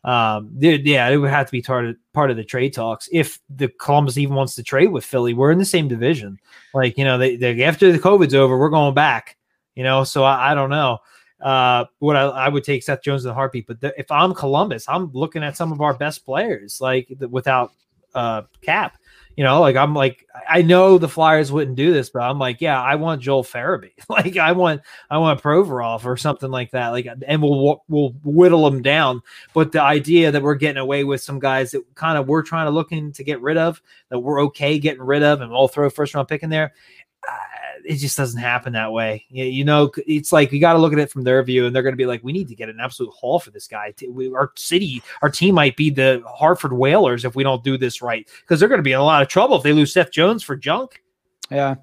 [0.06, 3.08] Um, dude, yeah, it would have to be part of part of the trade talks.
[3.12, 6.40] If the Columbus even wants to trade with Philly, we're in the same division.
[6.74, 9.38] Like you know, they, they after the COVID's over, we're going back.
[9.76, 11.00] You know, so I, I don't know.
[11.42, 14.34] Uh, what I, I would take Seth Jones in the heartbeat, but the, if I'm
[14.34, 17.72] Columbus, I'm looking at some of our best players, like the, without
[18.14, 18.98] uh cap.
[19.36, 22.62] You know, like I'm like I know the Flyers wouldn't do this, but I'm like,
[22.62, 23.92] yeah, I want Joel Farabee.
[24.10, 26.90] like I want I want Provorov or something like that.
[26.90, 29.22] Like, and we'll we'll whittle them down.
[29.54, 32.68] But the idea that we're getting away with some guys that kind of we're trying
[32.68, 35.90] to looking to get rid of, that we're okay getting rid of, and we'll throw
[35.90, 36.74] first round pick in there.
[37.86, 39.26] It just doesn't happen that way.
[39.30, 41.84] You, know, it's like you got to look at it from their view, and they're
[41.84, 43.94] going to be like, "We need to get an absolute haul for this guy.
[44.08, 48.02] We, our city, our team might be the Hartford Whalers if we don't do this
[48.02, 50.12] right, because they're going to be in a lot of trouble if they lose Seth
[50.12, 51.02] Jones for junk."
[51.50, 51.76] Yeah.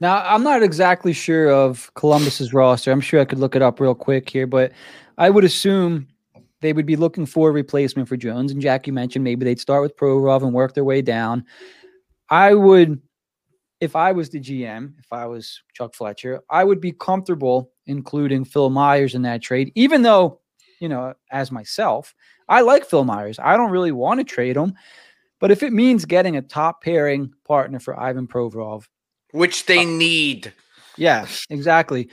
[0.00, 2.92] Now I'm not exactly sure of Columbus's roster.
[2.92, 4.72] I'm sure I could look it up real quick here, but
[5.16, 6.06] I would assume
[6.60, 8.52] they would be looking for a replacement for Jones.
[8.52, 11.44] And Jack, you mentioned maybe they'd start with Provorov and work their way down.
[12.30, 13.00] I would,
[13.80, 18.44] if I was the GM, if I was Chuck Fletcher, I would be comfortable including
[18.44, 20.40] Phil Myers in that trade, even though,
[20.80, 22.14] you know, as myself,
[22.48, 23.38] I like Phil Myers.
[23.38, 24.74] I don't really want to trade him.
[25.40, 28.84] But if it means getting a top pairing partner for Ivan Provorov,
[29.32, 30.52] which they need.
[30.96, 32.08] yeah, exactly.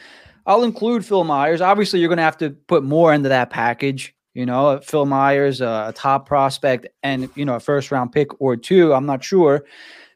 [0.46, 1.62] I'll include Phil Myers.
[1.62, 4.16] Obviously, you're going to have to put more into that package.
[4.34, 8.40] You know, Phil Myers, uh, a top prospect, and you know, a first round pick
[8.40, 8.94] or two.
[8.94, 9.66] I'm not sure,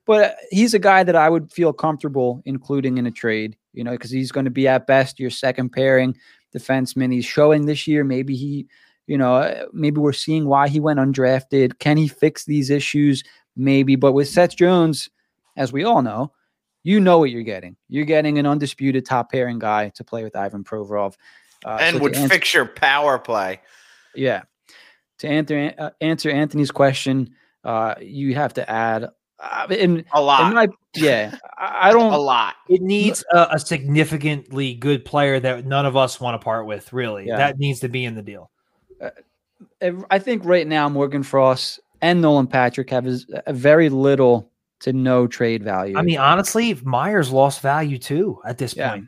[0.10, 3.56] but he's a guy that I would feel comfortable including in a trade.
[3.74, 6.17] You know, because he's going to be at best your second pairing
[6.52, 7.13] defenseman.
[7.13, 8.04] He's showing this year.
[8.04, 8.65] Maybe he,
[9.06, 11.78] you know, uh, maybe we're seeing why he went undrafted.
[11.78, 13.24] Can he fix these issues?
[13.56, 15.12] Maybe, but with Seth Jones,
[15.56, 16.34] as we all know,
[16.82, 17.76] you know what you're getting.
[17.88, 21.14] You're getting an undisputed top pairing guy to play with Ivan Provorov.
[21.64, 23.62] Uh, and so would answer- fix your power play.
[24.16, 24.41] yeah.
[25.20, 29.10] To answer uh, answer Anthony's question, uh, you have to add
[29.40, 30.48] uh, in, A lot.
[30.50, 31.38] in my yeah.
[31.58, 32.12] I don't.
[32.14, 32.56] A lot.
[32.68, 36.92] It needs a, a significantly good player that none of us want to part with.
[36.94, 37.38] Really, Yeah.
[37.38, 38.50] that needs to be in the deal.
[40.10, 44.94] I think right now Morgan Frost and Nolan Patrick have is- a very little to
[44.94, 45.98] no trade value.
[45.98, 48.92] I mean, honestly, Myers lost value too at this Yeah.
[48.92, 49.06] point.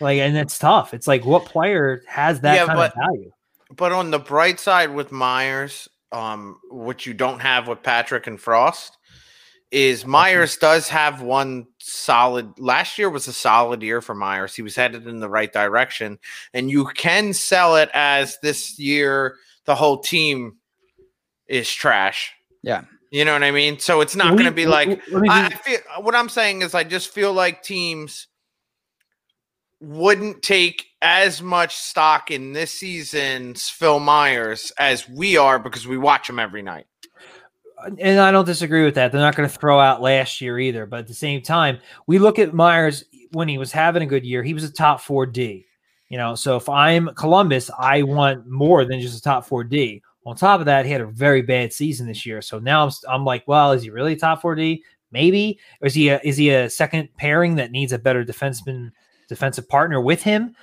[0.00, 0.94] Like, and it's tough.
[0.94, 3.32] It's like what player has that Yeah, kind but- of value?
[3.76, 8.40] But on the bright side with Myers, um, which you don't have with Patrick and
[8.40, 8.96] Frost,
[9.70, 14.54] is Myers does have one solid last year was a solid year for Myers.
[14.54, 16.18] He was headed in the right direction.
[16.54, 20.56] And you can sell it as this year the whole team
[21.46, 22.32] is trash.
[22.62, 22.84] Yeah.
[23.10, 23.78] You know what I mean?
[23.78, 26.62] So it's not going to be like let me I, I feel what I'm saying
[26.62, 28.26] is I just feel like teams
[29.80, 35.96] wouldn't take as much stock in this season's Phil Myers as we are because we
[35.96, 36.86] watch him every night.
[37.98, 39.12] And I don't disagree with that.
[39.12, 40.86] They're not going to throw out last year either.
[40.86, 44.24] But at the same time, we look at Myers when he was having a good
[44.24, 44.42] year.
[44.42, 45.66] He was a top four D.
[46.08, 50.02] You know, so if I'm Columbus, I want more than just a top four D.
[50.24, 52.42] On top of that, he had a very bad season this year.
[52.42, 54.82] So now I'm, I'm like, well, is he really top four D?
[55.10, 55.58] Maybe.
[55.80, 58.90] Or is he a, is he a second pairing that needs a better defenseman
[59.28, 60.54] defensive partner with him?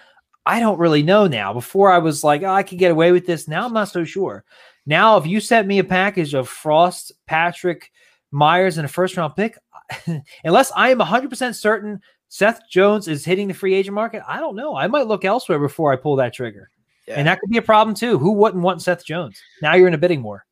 [0.45, 1.53] I don't really know now.
[1.53, 3.47] Before I was like, oh, I could get away with this.
[3.47, 4.43] Now I'm not so sure.
[4.85, 7.91] Now, if you sent me a package of Frost, Patrick,
[8.31, 9.57] Myers, and a first round pick,
[10.43, 14.55] unless I am 100% certain Seth Jones is hitting the free agent market, I don't
[14.55, 14.75] know.
[14.75, 16.69] I might look elsewhere before I pull that trigger.
[17.07, 18.17] And that could be a problem too.
[18.17, 19.39] Who wouldn't want Seth Jones?
[19.61, 20.45] Now you're in a bidding war.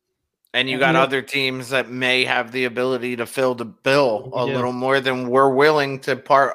[0.52, 4.30] And you got you other teams that may have the ability to fill the bill
[4.32, 6.54] a You little more than we're willing to part.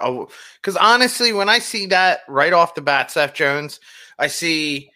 [0.61, 3.81] Because honestly, when I see that right off the bat, Seth Jones,
[4.17, 4.89] I see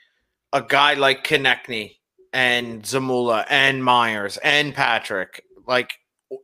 [0.53, 1.97] a guy like Konecny
[2.33, 5.93] and Zamula and Myers and Patrick, like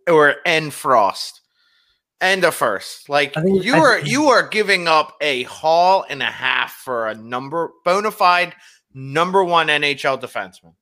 [0.08, 1.42] or and Frost
[2.22, 3.10] and a first.
[3.10, 7.16] Like think- you are you are giving up a haul and a half for a
[7.16, 8.56] number bona fide
[8.94, 10.74] number one NHL defenseman.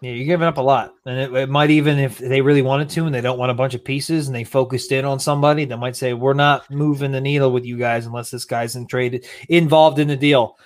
[0.00, 0.94] Yeah, you're giving up a lot.
[1.04, 3.54] And it, it might even, if they really wanted to and they don't want a
[3.54, 7.12] bunch of pieces and they focused in on somebody, they might say, We're not moving
[7.12, 10.56] the needle with you guys unless this guy's in trade involved in the deal.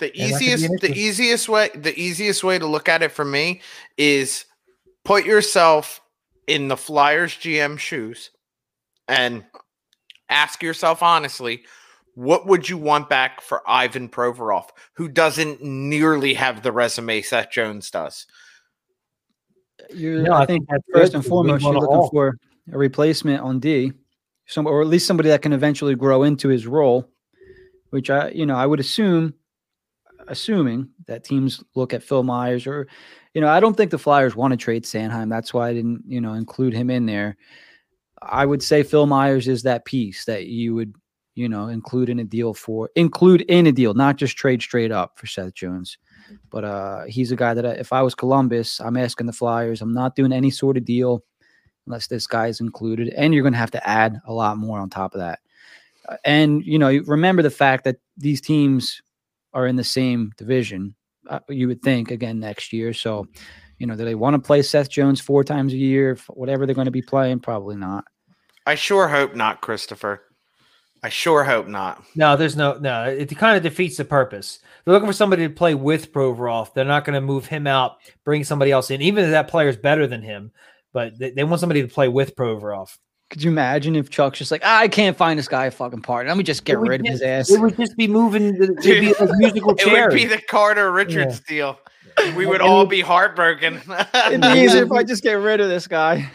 [0.00, 3.02] The And that could be easiest the easiest way the easiest way to look at
[3.02, 3.60] it for me
[3.96, 4.44] is
[5.04, 6.00] put yourself
[6.46, 8.30] in the Flyers GM shoes
[9.06, 9.44] and
[10.28, 11.64] ask yourself honestly,
[12.14, 17.50] what would you want back for Ivan Provorov, who doesn't nearly have the resume Seth
[17.50, 18.26] Jones does?
[19.94, 22.10] You're, No, I I think think first and foremost, you're looking haul.
[22.10, 22.36] for
[22.72, 23.92] a replacement on D,
[24.46, 27.08] some or at least somebody that can eventually grow into his role.
[27.90, 29.34] Which I, you know, I would assume,
[30.30, 32.86] assuming that teams look at Phil Myers or,
[33.34, 35.28] you know, I don't think the Flyers want to trade Sanheim.
[35.28, 37.36] That's why I didn't, you know, include him in there.
[38.22, 40.94] I would say Phil Myers is that piece that you would,
[41.34, 44.92] you know, include in a deal for, include in a deal, not just trade straight
[44.92, 45.98] up for Seth Jones.
[46.50, 49.82] But uh, he's a guy that I, if I was Columbus, I'm asking the Flyers.
[49.82, 51.24] I'm not doing any sort of deal
[51.86, 54.78] unless this guy is included, and you're going to have to add a lot more
[54.78, 55.40] on top of that.
[56.08, 59.00] Uh, and you know, remember the fact that these teams
[59.52, 60.94] are in the same division.
[61.28, 62.92] Uh, you would think again next year.
[62.92, 63.26] So,
[63.78, 66.18] you know, do they want to play Seth Jones four times a year?
[66.28, 68.04] Whatever they're going to be playing, probably not.
[68.66, 70.22] I sure hope not, Christopher.
[71.02, 72.04] I sure hope not.
[72.14, 74.58] No, there's no, no, it kind of defeats the purpose.
[74.84, 76.74] They're looking for somebody to play with Provorov.
[76.74, 79.68] They're not going to move him out, bring somebody else in, even if that player
[79.68, 80.52] is better than him.
[80.92, 82.96] But they, they want somebody to play with Provorov.
[83.30, 86.02] Could you imagine if Chuck's just like, "Ah, I can't find this guy a fucking
[86.02, 86.30] partner.
[86.30, 87.48] Let me just get It would rid of his ass.
[87.50, 88.58] It would just be moving.
[88.58, 89.96] The, it'd be like musical chairs.
[89.96, 91.78] It would be the Carter Richards deal.
[92.36, 93.80] We would all be heartbroken.
[94.26, 96.28] It'd be easier if I just get rid of this guy.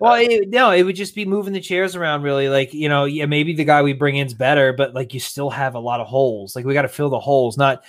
[0.00, 2.22] well, it, no, it would just be moving the chairs around.
[2.22, 5.20] Really, like you know, yeah, maybe the guy we bring in's better, but like you
[5.20, 6.56] still have a lot of holes.
[6.56, 7.84] Like we got to fill the holes, not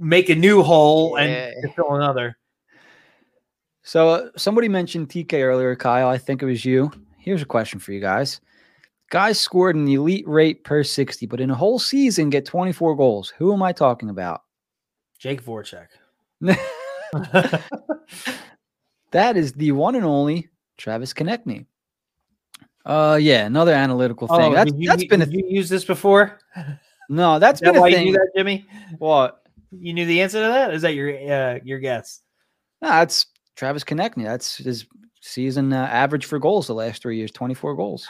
[0.00, 1.22] make a new hole Yeah.
[1.26, 2.36] and to fill another.
[3.84, 6.08] So uh, somebody mentioned TK earlier, Kyle.
[6.08, 6.90] I think it was you.
[7.20, 8.40] Here's a question for you guys.
[9.10, 13.32] Guys scored an elite rate per 60, but in a whole season get 24 goals.
[13.38, 14.42] Who am I talking about?
[15.18, 15.88] Jake Voracek.
[19.10, 20.48] that is the one and only
[20.78, 21.66] Travis Konecny.
[22.86, 24.40] Uh yeah, another analytical thing.
[24.40, 26.38] Oh, that's you, that's been a did you use this before?
[27.10, 28.66] no, that's that been a why you knew that, Jimmy?
[28.96, 29.42] What?
[29.70, 30.72] You knew the answer to that?
[30.72, 32.22] Is that your uh, your guess?
[32.80, 34.24] No, that's Travis Konecny.
[34.24, 34.86] That's his
[35.20, 38.08] season uh, average for goals the last three years, 24 goals.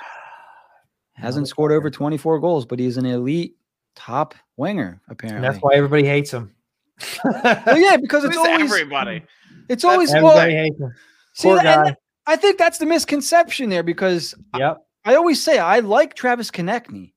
[1.14, 3.54] Hasn't scored over 24 goals, but he's an elite
[3.94, 5.42] top winger, And apparently.
[5.48, 6.54] that's why everybody hates him.
[7.24, 9.22] well, yeah, because it's always everybody?
[9.68, 10.94] it's always That's well, Everybody hates him.
[11.34, 11.96] see, Poor and.
[12.26, 14.78] I think that's the misconception there because Yep.
[15.04, 17.12] I always say I like Travis Konecny,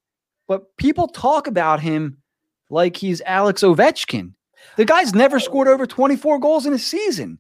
[0.48, 2.18] but people talk about him
[2.70, 4.34] like he's Alex Ovechkin.
[4.78, 7.38] The guy's never scored over 24 goals in a season.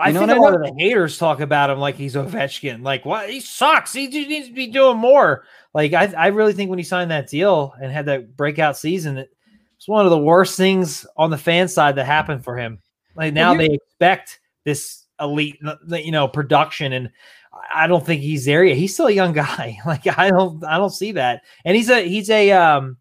[0.00, 2.82] I You know think a lot of the haters talk about him like he's Ovechkin.
[2.82, 3.28] Like, what?
[3.28, 3.92] He sucks.
[3.92, 5.44] He just needs to be doing more.
[5.74, 9.18] Like, I, I really think when he signed that deal and had that breakout season,
[9.18, 9.30] it
[9.76, 12.78] was one of the worst things on the fan side that happened for him.
[13.14, 16.92] Like, now they expect this elite, you know, production.
[16.92, 17.10] And
[17.72, 18.76] I don't think he's there yet.
[18.76, 19.78] He's still a young guy.
[19.84, 21.42] Like I don't, I don't see that.
[21.64, 22.96] And he's a, he's a, um,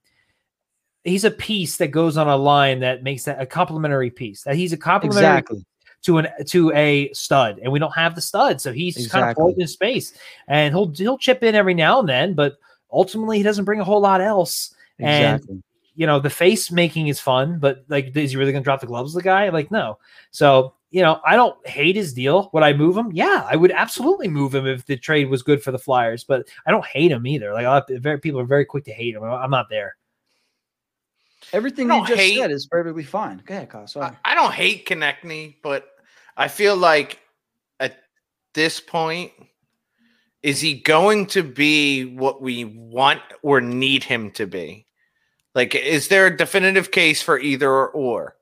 [1.03, 4.43] he's a piece that goes on a line that makes that a complementary piece.
[4.43, 5.65] That he's a complementary Exactly.
[6.03, 9.29] To an to a stud, and we don't have the stud, so he's kind of
[9.29, 9.41] Exactly.
[9.41, 10.13] floating in space,
[10.47, 12.57] and he'll he'll chip in every now and then, but
[12.91, 14.73] ultimately he doesn't bring a whole lot else.
[14.99, 15.63] And
[15.95, 18.87] you know, the face making is fun, but like, is he really gonna drop the
[18.87, 19.13] gloves?
[19.13, 19.97] The guy, like, no.
[20.31, 22.49] So you know, I don't hate his deal.
[22.51, 23.11] Would I move him?
[23.11, 26.23] Yeah, I would absolutely move him if the trade was good for the Flyers.
[26.23, 27.53] But I don't hate him either.
[27.53, 29.23] Like, very people are very quick to hate him.
[29.23, 29.97] I'm not there.
[31.53, 33.41] Everything you just hate- said is perfectly fine.
[33.45, 33.87] Go ahead, Kyle.
[33.87, 34.15] Sorry.
[34.25, 35.87] I, I don't hate Konecny, but
[36.37, 37.19] I feel like
[37.79, 37.97] at
[38.53, 39.31] this point,
[40.43, 44.85] is he going to be what we want or need him to be?
[45.55, 47.89] Like, is there a definitive case for either or?
[47.89, 48.35] or?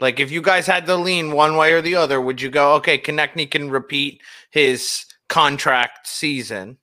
[0.00, 2.74] Like, if you guys had to lean one way or the other, would you go,
[2.76, 6.78] okay, Konecny can repeat his contract season?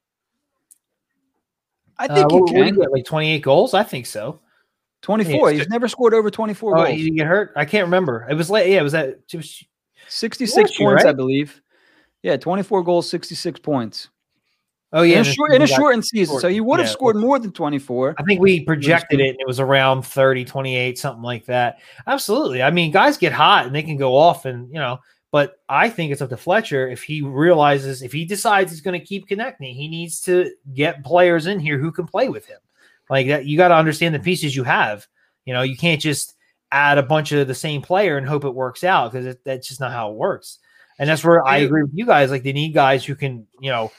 [1.97, 2.75] I Uh, think what- you what can.
[2.75, 3.73] get, like 28 goals.
[3.73, 4.39] I think so.
[5.01, 5.51] 24.
[5.51, 6.89] Yeah, He's never scored over 24 Oh, goals.
[6.89, 7.51] he get hurt?
[7.55, 8.27] I can't remember.
[8.29, 8.71] It was late.
[8.71, 9.19] Yeah, it was that.
[9.31, 9.63] It was,
[10.09, 11.61] 66 Horseshoe, points, I believe.
[12.23, 14.09] Yeah, 24 goals, 66 points.
[14.91, 16.39] oh in yeah, a, short, in a shortened season.
[16.39, 16.93] So he would have yeah.
[16.93, 18.15] scored more than 24.
[18.17, 21.79] I think we projected it and it was around 30, 28, something like that.
[22.07, 22.61] Absolutely.
[22.63, 24.99] I mean, guys get hot and they can go off and, you know,
[25.31, 28.99] but I think it's up to Fletcher if he realizes, if he decides he's going
[28.99, 32.59] to keep Konecny, he needs to get players in here who can play with him.
[33.09, 35.07] Like that, you got to understand the pieces you have.
[35.45, 36.35] You know, you can't just
[36.71, 39.79] add a bunch of the same player and hope it works out because that's just
[39.79, 40.59] not how it works.
[40.99, 42.29] And that's where I agree with you guys.
[42.29, 43.91] Like they need guys who can, you know,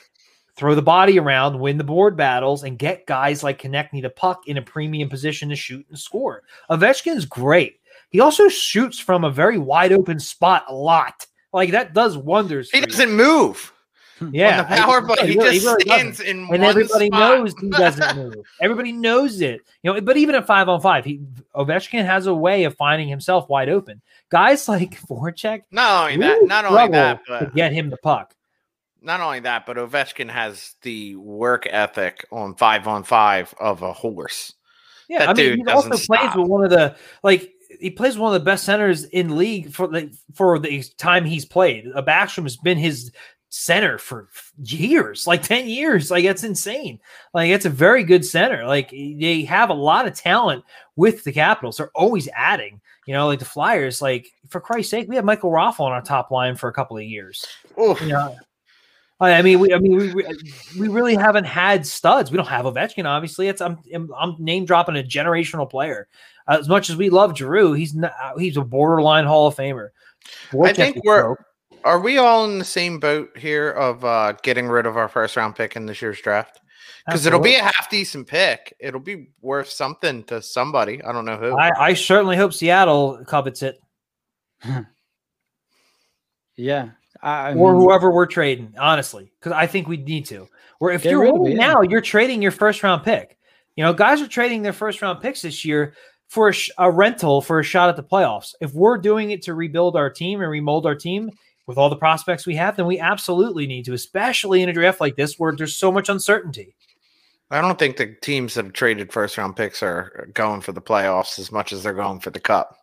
[0.57, 4.47] throw the body around, win the board battles, and get guys like Konecny the puck
[4.47, 6.43] in a premium position to shoot and score.
[6.71, 7.81] Ovechkin's great.
[8.11, 11.27] He also shoots from a very wide open spot a lot.
[11.53, 12.71] Like that does wonders.
[12.71, 13.73] He doesn't move.
[14.33, 15.29] Yeah, on the power play.
[15.33, 16.27] He, really- just really stands doesn't.
[16.31, 17.21] in and one everybody spot.
[17.39, 18.35] knows he doesn't move.
[18.61, 19.63] Everybody knows it.
[19.83, 21.21] You know, but even at five on five, he
[21.55, 24.03] Ovechkin has a way of finding himself wide open.
[24.31, 27.97] Guys like Voracek, Not only that, not only that, struggle to but get him the
[27.99, 28.35] puck.
[29.01, 33.93] not only that, but Ovechkin has the work ethic on five on five of a
[33.93, 34.53] horse.
[35.09, 36.95] Yeah, That I mean, he also doesn't plays with one of the
[37.25, 41.25] like he plays one of the best centers in league for the for the time
[41.25, 41.87] he's played.
[41.95, 43.11] Uh, Backstrom has been his
[43.51, 44.29] center for
[44.63, 46.11] years, like 10 years.
[46.11, 47.01] Like that's insane.
[47.35, 48.65] Like it's a very good center.
[48.65, 50.65] Like they have a lot of talent
[50.97, 51.77] with the Capitals.
[51.77, 55.51] They're always adding, you know, like the Flyers, like for Christ's sake, we had Michael
[55.51, 57.45] Raffl on our top line for a couple of years.
[57.79, 58.01] Oof.
[58.01, 58.37] You know,
[59.21, 60.25] I mean, we, I mean, we,
[60.79, 62.31] we, really haven't had studs.
[62.31, 63.49] We don't have Ovechkin, obviously.
[63.49, 63.79] It's I'm,
[64.17, 66.09] I'm, name dropping a generational player.
[66.49, 69.89] As much as we love Drew, he's not, he's a borderline Hall of Famer.
[70.63, 71.45] I think we're- broke.
[71.85, 75.37] Are we all in the same boat here of uh, getting rid of our first
[75.37, 76.61] round pick in this year's draft?
[77.07, 78.77] Because it'll be a half decent pick.
[78.79, 81.03] It'll be worth something to somebody.
[81.03, 81.57] I don't know who.
[81.59, 83.81] I, I certainly hope Seattle covets it,
[86.57, 86.91] Yeah.
[87.23, 88.75] I, I or whoever we're trading.
[88.79, 90.49] Honestly, because I think we need to.
[90.79, 91.73] Where if you're rid of winning it, yeah.
[91.73, 93.39] now, you're trading your first round pick.
[93.77, 95.95] You know, guys are trading their first round picks this year
[96.29, 98.55] for a, sh- a rental for a shot at the playoffs.
[98.61, 101.31] If we're doing it to rebuild our team and remold our team
[101.71, 105.01] with all the prospects we have, then we absolutely need to, especially in a draft
[105.01, 106.75] like this where there's so much uncertainty.
[107.51, 110.83] I don't think the teams that have traded first round picks are going for the
[110.83, 112.77] playoffs as much as they're going for the cup.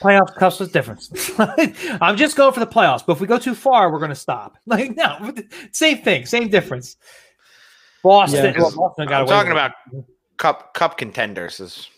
[0.00, 1.10] Playoffs, cups, what's difference?
[1.38, 4.14] I'm just going for the playoffs, but if we go too far, we're going to
[4.16, 4.56] stop.
[4.66, 5.32] Like, no,
[5.72, 6.96] same thing, same difference.
[8.02, 8.60] Boston, Yeah.
[8.60, 9.66] well, Boston got I'm away talking with it.
[9.66, 10.06] about
[10.36, 11.93] cup cup contenders is what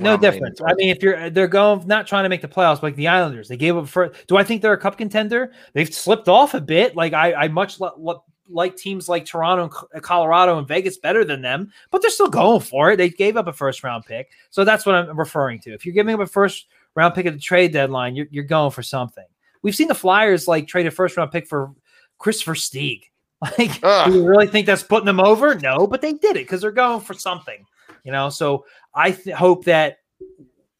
[0.00, 0.60] no difference.
[0.60, 3.48] I mean, if you're they're going not trying to make the playoffs like the Islanders,
[3.48, 4.12] they gave up for.
[4.26, 5.52] Do I think they're a cup contender?
[5.72, 6.96] They've slipped off a bit.
[6.96, 8.16] Like I, I much li- li-
[8.48, 12.60] like teams like Toronto, and Colorado, and Vegas better than them, but they're still going
[12.60, 12.96] for it.
[12.96, 15.72] They gave up a first round pick, so that's what I'm referring to.
[15.72, 18.72] If you're giving up a first round pick at the trade deadline, you're you're going
[18.72, 19.26] for something.
[19.62, 21.72] We've seen the Flyers like trade a first round pick for
[22.18, 23.02] Christopher Stieg.
[23.58, 24.12] Like, Ugh.
[24.12, 25.54] do you really think that's putting them over?
[25.54, 27.64] No, but they did it because they're going for something,
[28.04, 28.28] you know.
[28.28, 29.98] So I th- hope that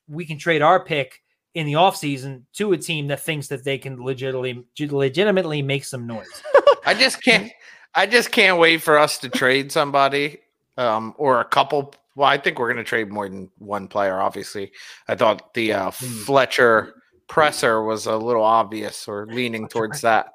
[0.09, 1.23] we can trade our pick
[1.55, 6.07] in the offseason to a team that thinks that they can legitimately legitimately make some
[6.07, 6.43] noise.
[6.87, 7.51] I just can't.
[7.95, 10.39] I just can't wait for us to trade somebody
[10.77, 11.95] um, or a couple.
[12.15, 14.21] Well, I think we're going to trade more than one player.
[14.21, 14.73] Obviously,
[15.09, 16.95] I thought the uh, Fletcher
[17.29, 20.35] presser was a little obvious or leaning towards that.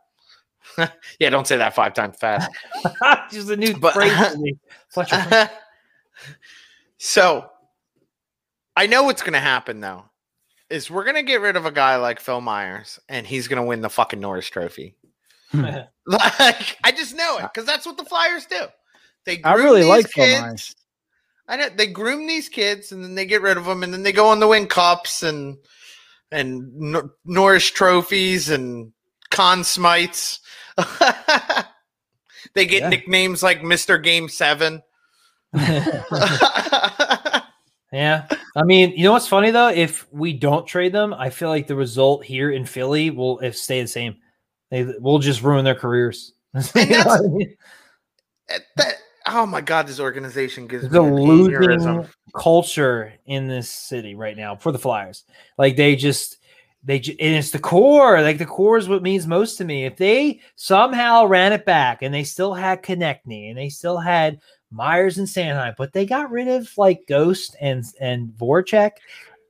[1.19, 2.49] yeah, don't say that five times fast.
[3.31, 4.35] Just a new But- phrase.
[4.89, 5.49] Fletcher.
[7.05, 7.49] So
[8.75, 10.05] I know what's going to happen though.
[10.69, 13.81] is we're gonna get rid of a guy like Phil Myers, and he's gonna win
[13.81, 14.95] the fucking Norris Trophy.
[15.51, 15.65] Hmm.
[16.07, 18.65] Like I just know it because that's what the Flyers do.
[19.25, 20.41] They I really like Phil kids.
[20.41, 20.75] Myers.
[21.47, 24.03] I know they groom these kids and then they get rid of them and then
[24.03, 25.57] they go on the win cups and
[26.31, 28.91] and Nor- Norris trophies and
[29.31, 30.41] Conn Smites.
[32.53, 32.89] they get Yeah.
[32.89, 34.83] nicknames like Mister Game Seven.
[37.91, 38.27] Yeah.
[38.55, 39.69] I mean, you know what's funny though?
[39.69, 43.55] If we don't trade them, I feel like the result here in Philly will if
[43.55, 44.17] stay the same.
[44.71, 46.33] They will just ruin their careers.
[46.75, 47.55] You know I mean?
[48.49, 48.95] Eh, that-
[49.27, 52.09] oh my god, this organization gives the me losing aneurysm.
[52.35, 55.23] culture in this city right now for the Flyers.
[55.57, 56.37] Like they just
[56.83, 58.21] they and it's the core.
[58.21, 59.85] Like the core is what means most to me.
[59.85, 64.39] If they somehow ran it back and they still had Konecny and they still had
[64.75, 68.91] Myers and Sanheim, but they got rid of like Ghost and and Voracek,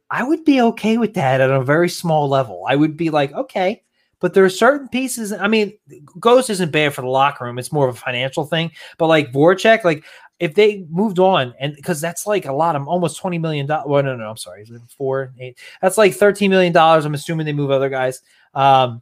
[0.09, 2.63] I would be okay with that at a very small level.
[2.67, 3.81] I would be like, okay.
[4.19, 5.33] But there are certain pieces.
[5.33, 5.77] I mean,
[6.19, 7.59] Ghost isn't bad for the locker room.
[7.59, 8.71] It's more of a financial thing.
[8.97, 10.05] But like Voracek, like
[10.39, 13.85] if they moved on and because that's like a lot of almost 20 million dollars
[13.87, 14.65] well no no i'm sorry
[14.97, 18.21] four eight that's like 13 million dollars i'm assuming they move other guys
[18.53, 19.01] um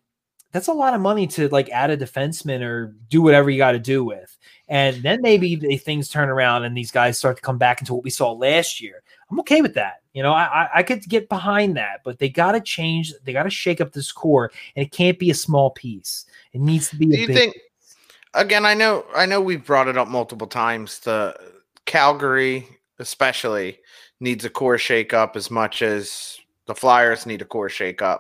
[0.53, 3.73] that's a lot of money to like add a defenseman or do whatever you got
[3.73, 4.37] to do with
[4.69, 7.93] and then maybe they, things turn around and these guys start to come back into
[7.93, 11.01] what we saw last year i'm okay with that you know i i, I could
[11.09, 14.51] get behind that but they got to change they got to shake up this core
[14.75, 17.35] and it can't be a small piece it needs to be Do a you big
[17.35, 17.57] think
[18.33, 20.99] again I know I know we've brought it up multiple times.
[20.99, 21.35] The
[21.85, 22.67] Calgary
[22.99, 23.79] especially
[24.19, 28.19] needs a core shake up as much as the Flyers need a core shakeup.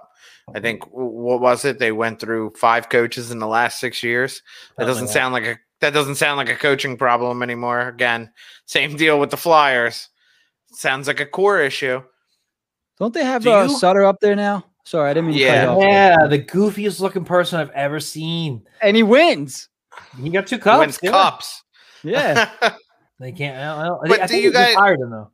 [0.53, 1.79] I think what was it?
[1.79, 4.41] They went through five coaches in the last six years.
[4.77, 7.87] That doesn't like sound like a that doesn't sound like a coaching problem anymore.
[7.89, 8.31] Again,
[8.65, 10.09] same deal with the Flyers.
[10.73, 12.01] Sounds like a core issue.
[12.99, 14.65] Don't they have Do uh, you- Sutter up there now?
[14.85, 15.67] Sorry, I didn't mean to cut Yeah.
[15.69, 15.81] off.
[15.81, 19.69] yeah the goofiest looking person i've ever seen And he wins.
[20.21, 20.79] He got two He cups.
[20.79, 21.11] wins yeah.
[21.11, 21.63] cups.
[22.03, 22.49] Yeah.
[23.19, 23.55] They can't.
[23.57, 25.31] I don't, I don't, But I do you guys- hired him though?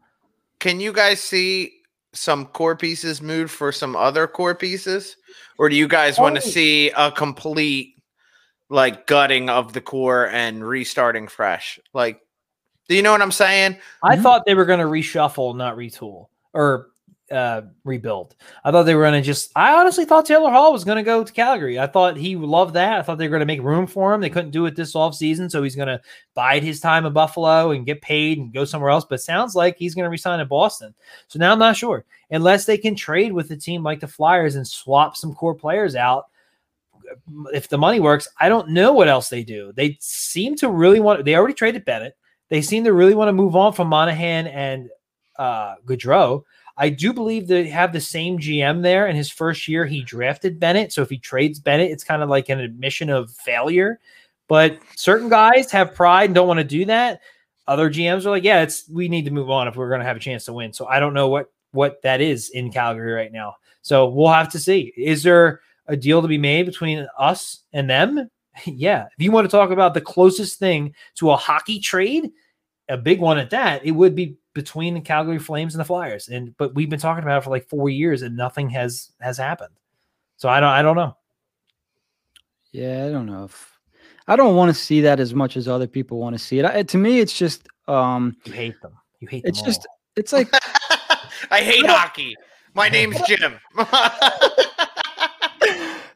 [0.60, 1.79] Can you guys see
[2.14, 5.16] some core pieces moved for some other core pieces?
[5.58, 6.40] Or do you guys want Oh.
[6.42, 7.96] to see a complete
[8.70, 11.80] like gutting of the core and restarting fresh?
[11.94, 12.22] Like,
[12.88, 13.78] do you know what I'm saying?
[14.04, 14.24] I Mhm.
[14.24, 16.88] thought they were going to reshuffle, not retool or
[17.32, 18.36] uh, rebuild.
[18.64, 19.52] I thought they were going to just.
[19.56, 21.80] I honestly thought Taylor Hall was going to go to Calgary.
[21.80, 23.00] I thought he loved that.
[23.00, 24.22] I thought they were going to make room for him.
[24.22, 26.02] They couldn't do it this offseason, so he's going to
[26.34, 29.06] bide his time in Buffalo and get paid and go somewhere else.
[29.06, 30.94] But sounds like he's going to resign in Boston.
[31.28, 34.56] So now I'm not sure unless they can trade with a team like the Flyers
[34.56, 36.26] and swap some core players out.
[37.54, 39.74] If the money works, I don't know what else they do.
[39.76, 41.26] They seem to really want.
[41.26, 42.16] They already traded Bennett.
[42.50, 44.90] They seem to really want to move on from Monahan and
[45.38, 46.44] uh, Gaudreau.
[46.80, 49.08] I do believe they have the same GM there.
[49.08, 50.94] In his first year, he drafted Bennett.
[50.94, 54.00] So if he trades Bennett, it's kind of like an admission of failure.
[54.48, 57.20] But certain guys have pride and don't want to do that.
[57.68, 60.08] Other GMs are like, yeah, it's we need to move on if we're going to
[60.08, 60.72] have a chance to win.
[60.72, 63.56] So I don't know what what that is in Calgary right now.
[63.82, 64.94] So we'll have to see.
[64.96, 68.30] Is there a deal to be made between us and them?
[68.66, 69.06] yeah.
[69.18, 72.32] If you want to talk about the closest thing to a hockey trade,
[72.90, 76.28] a big one at that, it would be between the Calgary Flames and the Flyers.
[76.28, 79.38] And but we've been talking about it for like four years and nothing has has
[79.38, 79.74] happened.
[80.38, 81.16] So I don't I don't know.
[82.72, 83.80] Yeah, I don't know if
[84.28, 86.66] I don't want to see that as much as other people want to see it.
[86.66, 88.94] I, to me, it's just um, You hate them.
[89.20, 89.98] You hate it's them just all.
[90.16, 90.50] it's like
[91.52, 92.36] I hate hockey.
[92.74, 93.60] My name's Jim.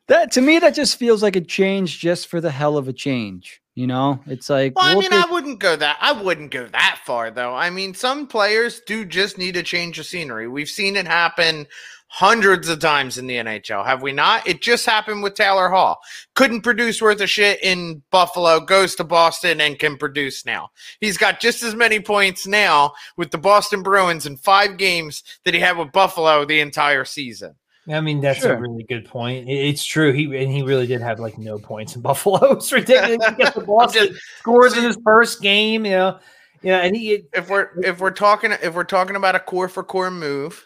[0.08, 0.60] that to me.
[0.60, 3.62] That just feels like a change just for the hell of a change.
[3.76, 5.97] You know, it's like Well, I we'll mean, take- I wouldn't go that.
[5.99, 7.56] I wouldn't go that far, though.
[7.56, 10.47] I mean, some players do just need a change of scenery.
[10.47, 11.66] We've seen it happen
[12.08, 14.45] hundreds of times in the NHL, have we not?
[14.47, 15.97] It just happened with Taylor Hall.
[16.36, 20.70] Couldn't produce worth a shit in Buffalo, goes to Boston and can produce now.
[21.01, 25.56] He's got just as many points now with the Boston Bruins in five games that
[25.56, 27.56] he had with Buffalo the entire season.
[27.89, 28.53] I mean, that's Sure.
[28.53, 29.49] a really good point.
[29.49, 30.13] It's true.
[30.13, 32.53] He and he really did have like no points in Buffalo.
[32.53, 33.25] It's ridiculous.
[33.29, 36.19] He gets the Boston just- scores in his first game, you know.
[36.61, 39.84] Yeah, and he if we're if we're talking if we're talking about a core for
[39.84, 40.65] core move,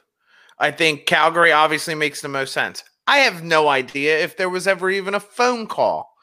[0.60, 2.84] I think Calgary obviously makes the most sense.
[3.08, 6.14] I have no idea if there was ever even a phone call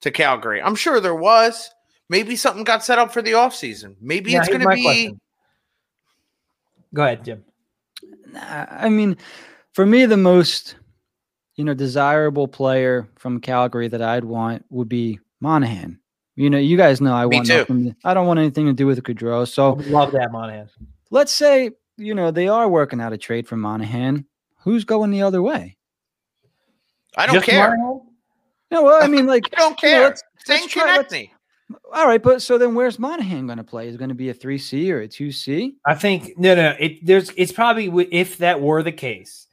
[0.00, 0.62] to Calgary.
[0.62, 1.68] I'm sure there was.
[2.08, 3.96] Maybe something got set up for the offseason.
[4.00, 5.20] Maybe Yeah, it's going to my be question.
[6.94, 7.44] Go ahead, Jim.
[8.32, 9.18] Nah, I mean,
[9.78, 10.74] for me, the most
[11.54, 16.00] you know desirable player from Calgary that I'd want would be Monahan.
[16.34, 17.58] You know, you guys know I Me want too.
[17.58, 17.94] nothing.
[18.04, 19.46] I don't want anything to do with Gaudreau.
[19.46, 20.68] So love that Monahan.
[21.12, 24.24] let's say you know they are working out a trade for Monahan.
[24.62, 25.76] who's going the other way?
[27.16, 27.70] I don't Just care.
[27.76, 28.00] Monahan?
[28.72, 30.02] No, well, I mean, like, I don't you know, care.
[30.08, 31.14] let's- Same let's try- let's-
[31.94, 33.86] all right, but so then where's Monahan going to play?
[33.86, 35.76] Is going to be a three C or a two C?
[35.86, 36.74] I think no, no.
[36.80, 39.46] It there's it's probably if that were the case,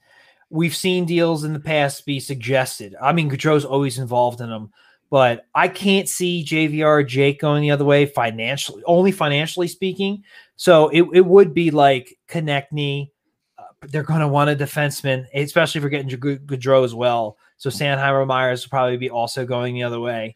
[0.55, 2.95] we've seen deals in the past be suggested.
[3.01, 4.71] I mean, Gaudreau's always involved in them,
[5.09, 10.23] but I can't see JVR Jake going the other way financially, only financially speaking.
[10.55, 13.11] So it, it would be like Konecny.
[13.57, 17.37] Uh, they're going to want a defenseman, especially if we're getting Gaudreau as well.
[17.57, 20.35] So Sanheim or Myers will probably be also going the other way.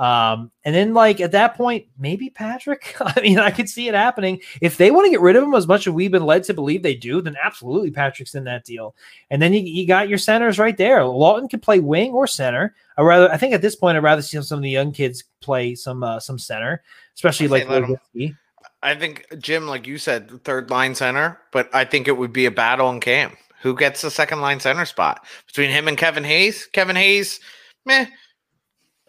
[0.00, 2.96] Um, and then like at that point, maybe Patrick.
[3.00, 4.40] I mean, I could see it happening.
[4.62, 6.54] If they want to get rid of him as much as we've been led to
[6.54, 8.96] believe they do, then absolutely Patrick's in that deal.
[9.28, 11.00] And then you, you got your centers right there.
[11.00, 12.74] Laughton can play wing or center.
[12.96, 15.22] I rather I think at this point I'd rather see some of the young kids
[15.42, 16.82] play some uh, some center,
[17.14, 18.36] especially like say let 'em- Lewicki.
[18.82, 22.46] I think Jim, like you said, third line center, but I think it would be
[22.46, 23.36] a battle in Cam.
[23.60, 26.64] Who gets the second line center spot between him and Kevin Hayes?
[26.64, 27.38] Kevin Hayes,
[27.84, 28.06] meh.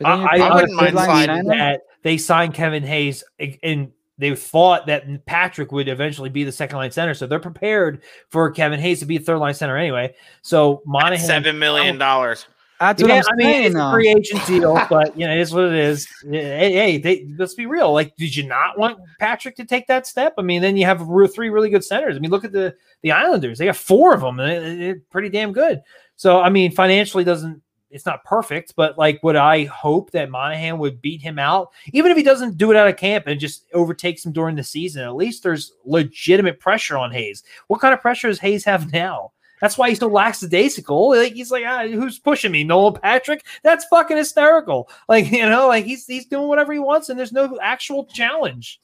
[0.02, 1.58] But then I, I wouldn't mind third line sliding center?
[1.58, 3.24] that they signed Kevin Hayes
[3.64, 7.14] and they thought that Patrick would eventually be the second line center.
[7.14, 10.14] So they're prepared for Kevin Hayes to be the third line center anyway.
[10.42, 12.46] So Monahan Seven million dollars.
[12.82, 13.66] That's what yeah, I'm I mean, saying.
[13.66, 16.08] it's a uh, free agent deal, but you know, it is what it is.
[16.28, 17.94] Hey, hey they, let's be real.
[17.94, 20.34] Like, did you not want Patrick to take that step?
[20.40, 22.16] I mean, then you have three really good centers.
[22.16, 22.74] I mean, look at the
[23.04, 25.84] the Islanders; they got four of them, and they're pretty damn good.
[26.16, 27.62] So, I mean, financially doesn't
[27.92, 32.12] it's not perfect, but like, would I hope that Monahan would beat him out, even
[32.12, 35.04] if he doesn't do it out of camp and just overtakes him during the season?
[35.04, 37.44] At least there's legitimate pressure on Hayes.
[37.68, 39.32] What kind of pressure does Hayes have now?
[39.62, 41.10] That's why he's so lackadaisical.
[41.10, 42.64] Like he's like, ah, who's pushing me?
[42.64, 43.46] Noel Patrick?
[43.64, 44.90] That's fucking hysterical.
[45.08, 48.80] Like you know, like he's he's doing whatever he wants, and there's no actual challenge.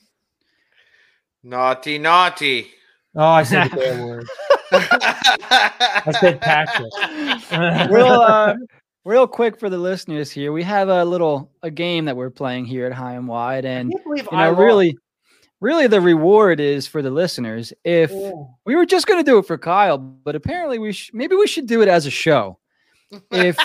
[1.42, 2.68] Naughty, naughty.
[3.16, 4.28] Oh, I said the bad word.
[4.72, 6.92] I said Patrick.
[7.90, 8.56] real uh,
[9.08, 10.52] real quick for the listeners here.
[10.52, 13.92] We have a little a game that we're playing here at High and Wide, and
[13.92, 14.60] can't you I know, lost.
[14.62, 14.98] really,
[15.62, 17.72] really, the reward is for the listeners.
[17.86, 18.12] If
[18.66, 21.48] we were just going to do it for Kyle, but apparently we sh- maybe we
[21.48, 22.60] should do it as a show.
[23.32, 23.58] If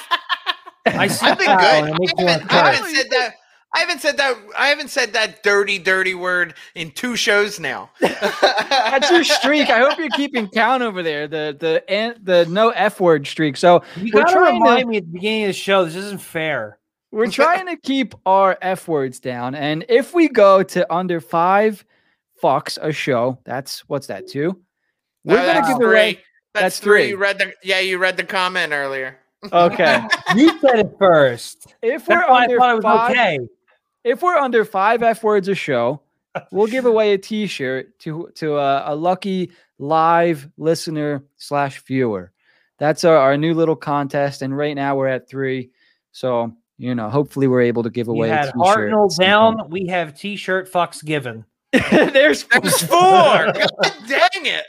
[0.87, 1.89] I see I've been Kyle, good.
[1.89, 3.35] and it I makes me want haven't, I haven't said that.
[3.75, 4.37] I haven't said that.
[4.59, 7.91] I haven't said that dirty, dirty word in two shows now.
[8.01, 11.27] that's your streak, I hope you're keeping count over there.
[11.27, 13.57] The the an- the no f word streak.
[13.57, 15.85] So You we're gotta trying to- remind me at the beginning of the show.
[15.87, 16.79] This isn't fair.
[17.13, 19.55] We're trying to keep our F words down.
[19.55, 21.85] And if we go to under five
[22.43, 24.61] fucks a show, that's what's that, two?
[25.25, 25.87] We're No, gonna give three.
[25.87, 26.13] away.
[26.55, 27.03] That's, That's three.
[27.03, 27.09] three.
[27.11, 27.81] You read the yeah.
[27.81, 29.19] You read the comment earlier.
[29.51, 30.01] Okay.
[30.37, 31.75] You said it first.
[31.83, 33.39] if we're That's why I under thought it was five, okay.
[34.05, 36.01] If we're under five F words a show,
[36.51, 42.33] we'll give away a T-shirt to to a, a lucky live listener slash viewer.
[42.79, 45.71] That's our, our new little contest, and right now we're at three.
[46.13, 48.93] So you know, hopefully we're able to give away a had T-shirt.
[48.93, 49.71] Hartnell down.
[49.71, 51.45] We have T-shirt fucks given.
[51.91, 52.99] There's There's four.
[52.99, 53.55] God
[54.07, 54.67] dang it.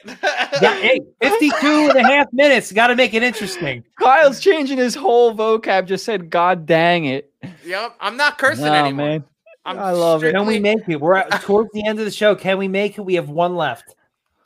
[0.62, 2.72] Yeah, hey, 52 and a half minutes.
[2.72, 3.84] Got to make it interesting.
[4.00, 5.86] Kyle's changing his whole vocab.
[5.86, 7.33] Just said, "God dang it!"
[7.66, 7.96] Yep.
[8.00, 9.06] I'm not cursing No, anymore.
[9.08, 9.24] man.
[9.66, 10.34] I'm I love it.
[10.34, 11.00] Can we make it?
[11.00, 12.36] We're at, towards the end of the show.
[12.36, 13.02] Can we make it?
[13.02, 13.96] We have one left.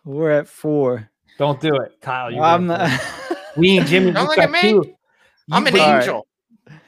[0.06, 1.10] We're at four.
[1.40, 2.32] Don't do it, Kyle.
[2.32, 2.90] You I'm not.
[3.58, 4.62] We and Jimmy Don't look at me.
[4.62, 4.94] two.
[5.52, 5.98] I'm an All right.
[6.04, 6.28] angel.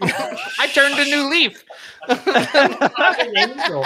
[0.01, 1.63] I turned a new leaf.
[2.07, 3.85] I'm an angel.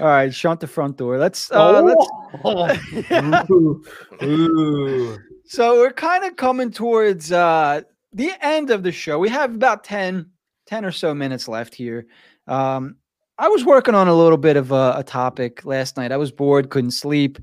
[0.00, 1.18] All right, shut the front door.
[1.18, 1.50] Let's.
[1.50, 2.06] Uh, let's
[2.44, 3.44] Oh.
[3.50, 3.84] Ooh.
[4.22, 5.18] Ooh.
[5.46, 7.82] So we're kind of coming towards uh,
[8.14, 9.18] the end of the show.
[9.18, 10.30] We have about 10,
[10.66, 12.06] 10 or so minutes left here.
[12.46, 12.96] Um,
[13.36, 16.12] I was working on a little bit of a, a topic last night.
[16.12, 17.38] I was bored, couldn't sleep.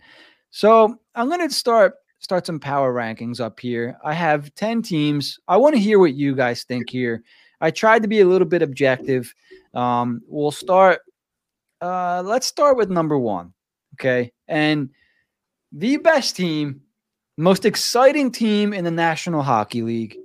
[0.49, 3.97] So I'm going to start start some power rankings up here.
[4.03, 5.39] I have 10 teams.
[5.47, 7.24] I want to hear what you guys think here.
[7.61, 9.34] I tried to be a little bit objective.
[9.74, 11.01] Um, we'll start.
[11.82, 13.53] Uh, let's start with number one.
[13.95, 14.32] Okay.
[14.47, 14.91] And
[15.72, 16.82] the best team
[17.38, 20.17] most exciting team in the National Hockey League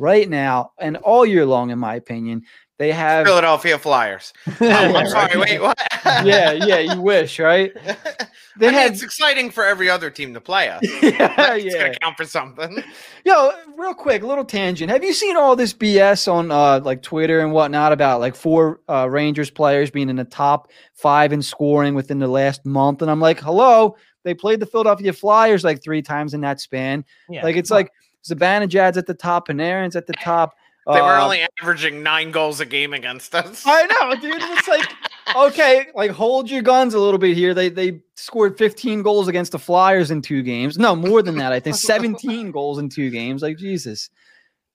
[0.00, 2.42] right now and all year long, in my opinion.
[2.78, 4.32] They have, Philadelphia Flyers.
[4.58, 5.38] I'm, I'm sorry.
[5.38, 5.60] Wait.
[5.60, 5.78] What?
[6.24, 7.72] yeah, yeah, you wish, right?
[8.58, 10.82] They I mean, had, it's exciting for every other team to play us.
[10.82, 11.82] yeah, It's yeah.
[11.84, 12.82] gonna count for something.
[13.24, 14.90] Yo, real quick, little tangent.
[14.90, 18.80] Have you seen all this BS on uh, like Twitter and whatnot about like four
[18.88, 23.00] uh, Rangers players being in the top five in scoring within the last month?
[23.00, 27.04] And I'm like, hello, they played the Philadelphia Flyers like three times in that span.
[27.30, 27.92] Yeah, like it's come like
[28.24, 30.54] Zibanejad's at the top, Panarin's at the top.
[30.86, 33.62] They were uh, only averaging nine goals a game against us.
[33.66, 34.42] I know, dude.
[34.42, 34.88] It's like
[35.36, 37.54] okay, like hold your guns a little bit here.
[37.54, 40.78] They they scored 15 goals against the Flyers in two games.
[40.78, 41.52] No, more than that.
[41.52, 43.42] I think 17 goals in two games.
[43.42, 44.10] Like Jesus.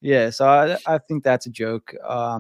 [0.01, 1.95] Yeah, so I, I think that's a joke.
[2.07, 2.39] Uh,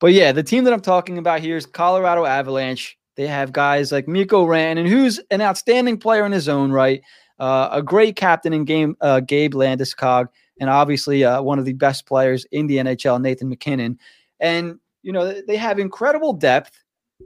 [0.00, 2.98] but yeah, the team that I'm talking about here is Colorado Avalanche.
[3.16, 7.02] They have guys like Mikko Rantanen who's an outstanding player in his own right,
[7.38, 10.28] uh, a great captain in game, uh, Gabe Landeskog,
[10.60, 13.98] and obviously uh, one of the best players in the NHL, Nathan MacKinnon.
[14.40, 16.78] And you know they have incredible depth.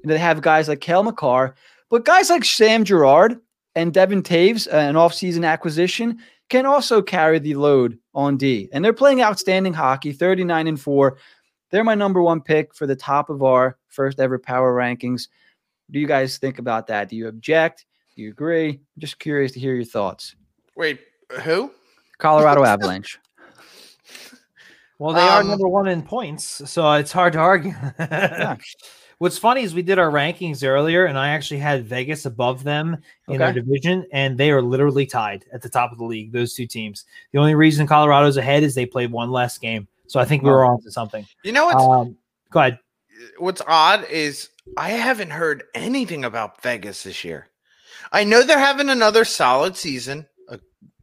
[0.02, 1.54] And They have guys like Cale Makar,
[1.88, 3.38] but guys like Sam Girard
[3.74, 8.68] and Devon Toews, uh, an offseason acquisition, can also carry the load on D.
[8.72, 11.18] And they're playing outstanding hockey, 39 and 4.
[11.70, 15.28] They're my number one pick for the top of our first ever power rankings.
[15.86, 17.08] What do you guys think about that?
[17.08, 17.86] Do you object?
[18.16, 18.70] Do you agree?
[18.70, 20.34] I'm just curious to hear your thoughts.
[20.74, 21.00] Wait,
[21.42, 21.70] who?
[22.18, 23.18] Colorado Avalanche.
[24.98, 27.74] Well, they are Um, number one in points, so it's hard to argue.
[29.18, 32.96] What's funny is we did our rankings earlier, and I actually had Vegas above them
[33.28, 33.60] in their Okay.
[33.60, 36.32] division, and they are literally tied at the top of the league.
[36.32, 37.04] Those two teams.
[37.32, 40.50] The only reason Colorado's ahead is they played one less game, so I think we
[40.50, 41.26] were on to something.
[41.44, 42.16] You know what's Um,
[42.50, 42.78] go ahead.
[43.38, 44.48] what's odd is
[44.78, 47.48] I haven't heard anything about Vegas this year.
[48.12, 50.58] I know they're having another solid season, a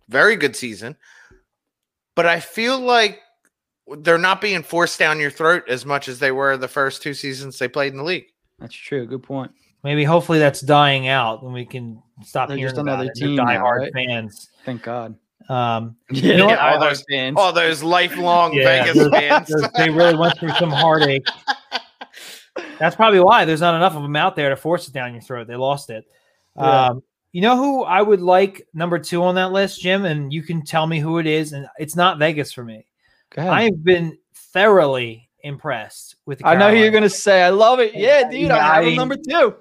[0.10, 0.95] very good season,
[2.16, 3.20] but I feel like
[3.97, 7.14] they're not being forced down your throat as much as they were the first two
[7.14, 8.26] seasons they played in the league.
[8.60, 9.06] That's true.
[9.06, 9.51] Good point.
[9.84, 13.20] Maybe hopefully that's dying out, and we can stop They're hearing just about another it.
[13.20, 13.93] They're team now, diehard right?
[13.93, 14.49] fans.
[14.66, 15.16] Thank God.
[15.49, 16.60] Um, Yeah, know what?
[16.60, 17.36] all those- fans.
[17.38, 19.54] All those lifelong Yeah, Vegas those- fans.
[19.76, 21.26] they really went through some heartache.
[22.80, 25.22] That's probably why there's not enough of them out there to force it down your
[25.22, 25.47] throat.
[25.47, 26.06] They lost it.
[26.58, 26.86] Yeah.
[26.88, 30.43] Um, you know who I would like number two on that list, Jim, and you
[30.43, 31.51] can tell me who it is.
[31.54, 32.86] And it's not Vegas for me.
[33.38, 36.39] I've been thoroughly impressed with.
[36.39, 37.41] The I know who you're gonna say.
[37.41, 37.95] I love it.
[37.95, 38.41] Yeah, dude.
[38.49, 39.56] Yeah, I I have number two.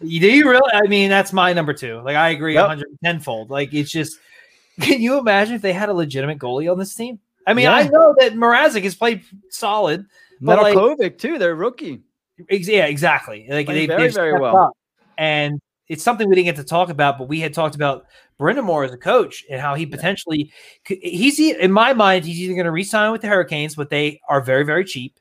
[0.00, 0.70] You- Do you really?
[0.72, 2.00] I mean, that's my number two.
[2.00, 2.62] Like I agree, Yep.
[2.68, 3.50] 110 fold.
[3.50, 4.18] Like it's just.
[4.80, 7.18] Can you imagine if they had a legitimate goalie on this team?
[7.48, 10.06] I mean, I know that Mrazek has played solid.
[10.40, 11.36] But, like- Nedeljkovic too.
[11.38, 12.02] They're rookie.
[12.48, 13.44] Ex- yeah, exactly.
[13.50, 14.56] Like they, very, very well.
[14.56, 14.72] up.
[15.18, 18.06] and it's something we didn't get to talk about, but we had talked about
[18.38, 20.52] Brind'Amour as a coach and how he potentially
[20.86, 24.40] he's in my mind he's either going to resign with the Hurricanes, but they are
[24.40, 25.18] very very cheap,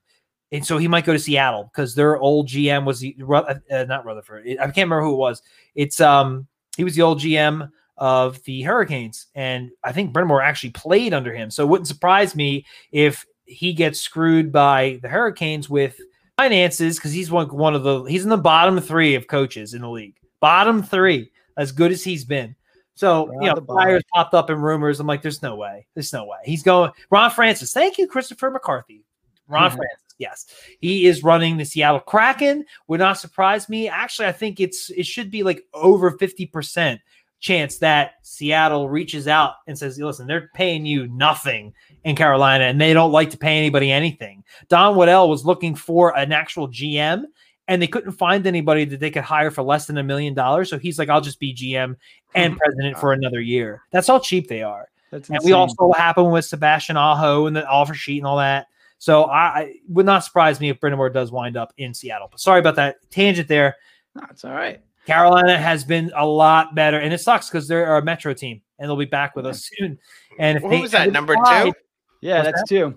[0.51, 4.05] and so he might go to Seattle because their old GM was the uh, not
[4.05, 4.47] Rutherford.
[4.47, 5.41] I can't remember who it was.
[5.76, 10.70] It's um he was the old GM of the Hurricanes, and I think Brind'Amour actually
[10.72, 11.49] played under him.
[11.49, 15.99] So it wouldn't surprise me if he gets screwed by the Hurricanes with
[16.38, 19.82] finances because he's one one of the he's in the bottom three of coaches in
[19.82, 20.15] the league.
[20.39, 22.55] Bottom three, as good as he's been.
[22.95, 23.61] So Round you know.
[23.61, 24.99] Flyers popped up in rumors.
[24.99, 25.85] I'm like, there's no way.
[25.93, 26.38] There's no way.
[26.43, 27.71] He's going Ron Francis.
[27.73, 29.03] Thank you, Christopher McCarthy.
[29.47, 29.75] Ron Mhm.
[29.77, 30.03] Francis.
[30.19, 30.47] Yes,
[30.79, 32.65] he is running the Seattle Kraken.
[32.88, 33.88] Would not surprise me.
[33.88, 36.99] Actually, I think it's it should be like over fifty percent
[37.39, 41.71] chance that Seattle reaches out and says, "Listen, they're paying you nothing
[42.03, 46.17] in Carolina, and they don't like to pay anybody anything." Don Waddell was looking for
[46.17, 47.25] an actual GM,
[47.68, 50.70] and they couldn't find anybody that they could hire for less than a million dollars.
[50.70, 51.95] So he's like, "I'll just be GM
[52.36, 54.88] and president for another year." That's how cheap they are.
[55.11, 55.53] That's And we insane.
[55.53, 58.68] all saw what happened with Sebastian Aho and the offer sheet and all that.
[58.99, 62.28] So I, I would not surprise me if Brind'Amour does wind up in Seattle.
[62.32, 63.76] But sorry about that tangent there.
[64.15, 64.82] No, all right.
[65.05, 68.89] Carolina has been a lot better, and it sucks because they're a Metro team, and
[68.89, 69.97] they'll be back with us soon.
[70.39, 71.74] And if What they- was that, number they two?
[72.22, 72.95] Yeah, What's that's two.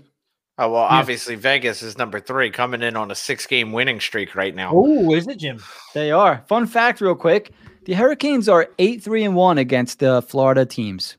[0.60, 4.54] Oh well, obviously Vegas is number three, coming in on a six-game winning streak right
[4.54, 4.72] now.
[4.74, 5.58] Oh, is it Jim?
[5.94, 6.44] They are.
[6.48, 7.50] Fun fact, real quick:
[7.86, 11.16] the Hurricanes are eight three and one against the Florida teams,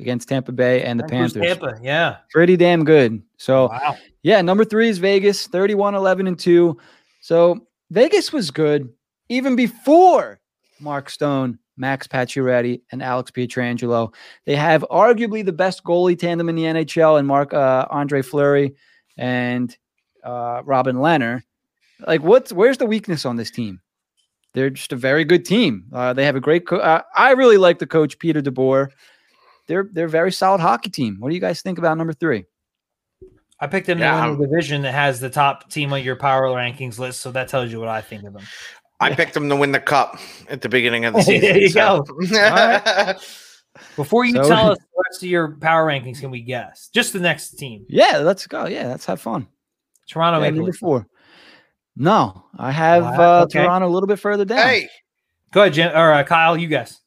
[0.00, 1.58] against Tampa Bay and the Who's Panthers.
[1.60, 2.16] Tampa, yeah.
[2.32, 3.22] Pretty damn good.
[3.36, 3.96] So Wow.
[4.24, 6.76] yeah, number three is Vegas, 31, 11, and two.
[7.20, 8.92] So Vegas was good
[9.28, 10.40] even before
[10.80, 14.14] Mark Stone, Max Pacioretty, and Alex Pietrangelo.
[14.46, 18.74] They have arguably the best goalie tandem in the NHL, and Mark uh, Andre Fleury
[19.16, 19.76] and
[20.22, 21.42] uh, Robin Leonard.
[22.06, 23.80] Like, what's where's the weakness on this team?
[24.52, 25.86] They're just a very good team.
[25.92, 26.66] Uh, they have a great.
[26.66, 28.88] Co- uh, I really like the coach Peter DeBoer.
[29.66, 31.16] They're they're a very solid hockey team.
[31.18, 32.44] What do you guys think about number three?
[33.60, 36.16] I picked them Yeah, in I'm- the division that has the top team on your
[36.16, 38.42] power rankings list, so that tells you what I think of them.
[39.00, 40.18] I picked them to win the cup
[40.48, 41.40] at the beginning of the season.
[41.40, 42.04] There you so-
[43.96, 46.90] Before you So- tell us the rest of your power rankings, can we guess?
[46.94, 47.84] Just the next team.
[47.88, 48.66] Yeah, let's go.
[48.66, 49.48] Yeah, let's have fun.
[50.08, 51.06] Toronto Yeah, Maple number four.
[51.96, 53.62] No, I have Wow, uh, okay.
[53.62, 54.58] Toronto a little bit further down.
[54.58, 54.88] hey,
[55.52, 56.56] Go ahead, Jim or uh, Kyle.
[56.56, 57.00] You guess.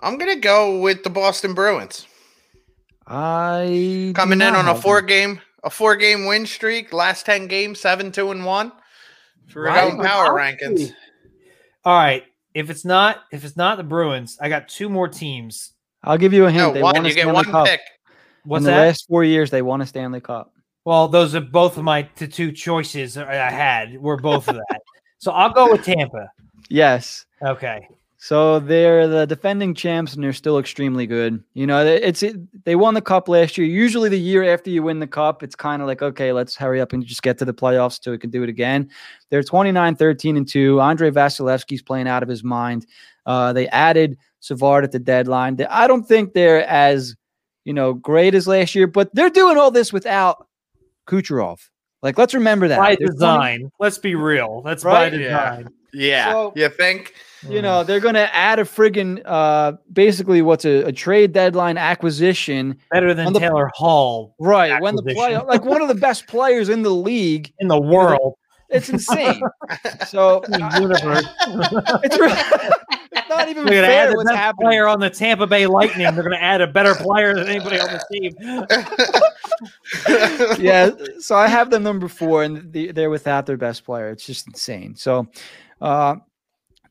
[0.00, 2.06] I'm gonna go with the Boston Bruins
[3.06, 6.92] I coming in on a four game a four game win streak.
[6.92, 8.70] Last ten games, seven two and one.
[9.48, 9.92] For Right.
[9.94, 10.06] right.
[10.06, 10.92] power rankings.
[11.84, 12.24] All right.
[12.54, 15.72] If it's not if it's not the Bruins, I got two more teams.
[16.02, 16.68] I'll give you a hint.
[16.68, 16.94] No, they one.
[16.94, 17.66] won a You get Stanley one Cup.
[17.66, 17.80] pick.
[18.44, 18.86] What's In the that?
[18.86, 20.52] last four years, they won a Stanley Cup.
[20.84, 24.00] Well, those are both of my t- two choices I had.
[24.00, 24.80] Were both of that.
[25.18, 26.30] so I'll go with Tampa.
[26.70, 27.24] Yes.
[27.42, 27.88] Okay.
[28.20, 31.42] So they're the defending champs, and they're still extremely good.
[31.54, 33.66] You know, it's it, they won the cup last year.
[33.66, 36.80] Usually, the year after you win the cup, it's kind of like, okay, let's hurry
[36.80, 38.90] up and just get to the playoffs so we can do it again.
[39.30, 40.80] They're 29, 13, and two.
[40.80, 42.86] Andrei Vasilevskiy's playing out of his mind.
[43.24, 45.54] Uh, they added Savard at the deadline.
[45.54, 47.14] They- I don't think they're as
[47.64, 50.48] you know great as last year, but they're doing all this without
[51.06, 51.60] Kucherov.
[52.02, 53.70] Like, let's remember that By They're 20 design.
[53.78, 54.62] Let's be real.
[54.62, 55.12] That's Right?
[55.12, 55.28] by Yeah.
[55.56, 55.68] design.
[55.92, 56.32] Yeah.
[56.32, 57.14] So- you think?
[57.48, 61.76] You know they're going to add a friggin' uh basically what's a, a trade deadline
[61.78, 66.26] acquisition Better than the- Taylor Hall right when the play like one of the best
[66.26, 68.34] players in the league in the world.
[68.70, 69.40] it's insane
[70.06, 71.24] so in the universe.
[72.04, 72.32] it's, re-
[73.12, 75.46] it's not even They're gonna add fair the what's best happening player on the Tampa
[75.46, 76.12] Bay Lightning.
[76.14, 78.34] They're gonna add a better player than anybody on the team.
[80.62, 84.24] yeah so i have them number four and the, they're without their best player it's
[84.24, 85.26] just insane so
[85.80, 86.14] uh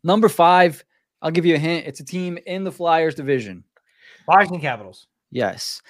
[0.03, 0.83] number five
[1.21, 3.63] i'll give you a hint it's a team in the flyers division
[4.27, 5.07] Washington Capitals.
[5.31, 5.81] yes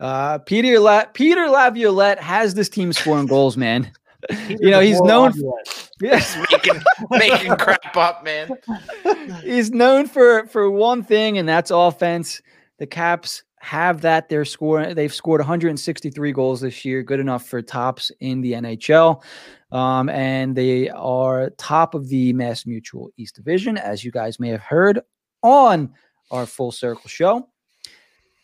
[0.00, 3.90] uh peter La- peter laviolette has this team scoring goals man
[4.48, 5.32] you know he's known
[6.00, 8.50] yes making, making crap up, man.
[9.42, 12.40] he's known for for one thing, and that's offense.
[12.78, 14.28] The Caps have that.
[14.28, 14.94] They're scoring.
[14.96, 19.22] They've scored 163 goals this year, good enough for tops in the NHL.
[19.70, 24.48] Um, and they are top of the Mass Mutual East Division, as you guys may
[24.48, 25.00] have heard
[25.42, 25.94] on
[26.32, 27.48] our Full Circle show.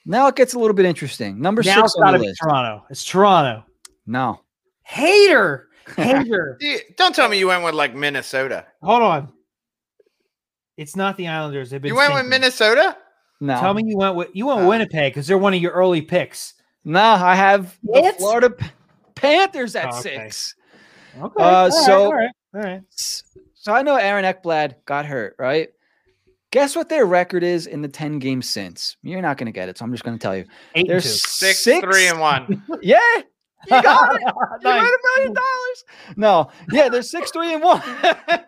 [0.06, 1.40] Now it gets a little bit interesting.
[1.40, 2.40] Number Now six it's on gotta the be list.
[2.40, 2.84] Toronto.
[2.88, 3.64] It's Toronto.
[4.06, 4.40] No,
[4.82, 5.68] Hater.
[5.96, 6.58] Hater.
[6.96, 8.66] Don't tell me you went with like Minnesota.
[8.82, 9.32] Hold on.
[10.76, 11.70] It's not the Islanders.
[11.70, 12.26] They've been You went with.
[12.26, 12.96] Minnesota?
[13.40, 13.58] No.
[13.60, 14.68] Tell me you went with you went with.
[14.68, 16.54] Winnipeg because they're one of your early picks.
[16.84, 17.00] no.
[17.00, 18.16] I have the What?
[18.18, 18.66] Florida P-
[19.14, 20.00] Panthers at Oh, okay.
[20.28, 20.54] six.
[21.20, 21.42] Okay.
[21.42, 22.82] Uh, all right, so- all right, all right.
[23.54, 25.68] So I know Aaron Ekblad got hurt, right?
[26.50, 28.96] Guess what their record is in the 10 games since?
[29.02, 30.46] You're not going to get it, so I'm just going to tell you.
[30.74, 31.08] Eight They're and two.
[31.10, 32.62] Six, six, three, and one.
[32.82, 34.22] Yeah, you got it.
[34.24, 34.32] You
[34.62, 34.62] Nice.
[34.62, 35.84] won a million dollars.
[36.16, 37.82] No, yeah, they're six, three, and one.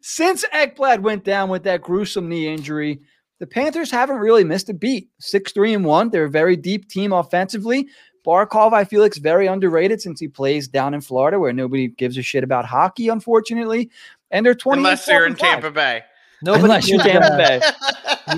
[0.00, 3.00] Since Ekblad went down with that gruesome knee injury,
[3.38, 5.08] the Panthers haven't really missed a beat.
[5.18, 6.10] Six, three, and one.
[6.10, 7.88] They're a very deep team offensively.
[8.26, 11.88] Barkov, I feel like, is very underrated since he plays down in Florida, where nobody
[11.88, 13.90] gives a shit about hockey, unfortunately.
[14.30, 16.02] And they're 20 Unless you're in Tampa Bay.
[16.42, 17.60] Nobody Unless you're gives Tampa a- Bay.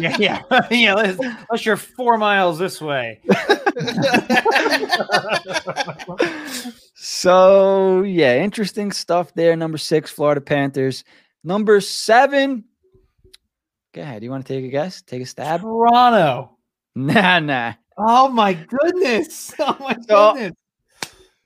[0.00, 0.92] Yeah, yeah, yeah.
[0.92, 3.20] Unless, unless you're four miles this way.
[7.04, 9.56] So yeah, interesting stuff there.
[9.56, 11.02] Number six, Florida Panthers.
[11.44, 12.64] Number seven.
[13.94, 14.20] Go ahead.
[14.20, 15.02] Do you want to take a guess?
[15.02, 15.60] Take a stab?
[15.60, 16.56] Toronto.
[16.94, 17.72] Nah, nah.
[17.98, 19.52] Oh my goodness.
[19.58, 20.52] Oh my So- goodness.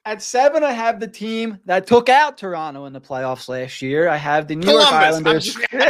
[0.05, 4.09] At seven, I have the team that took out Toronto in the playoffs last year.
[4.09, 5.59] I have the New York Islanders.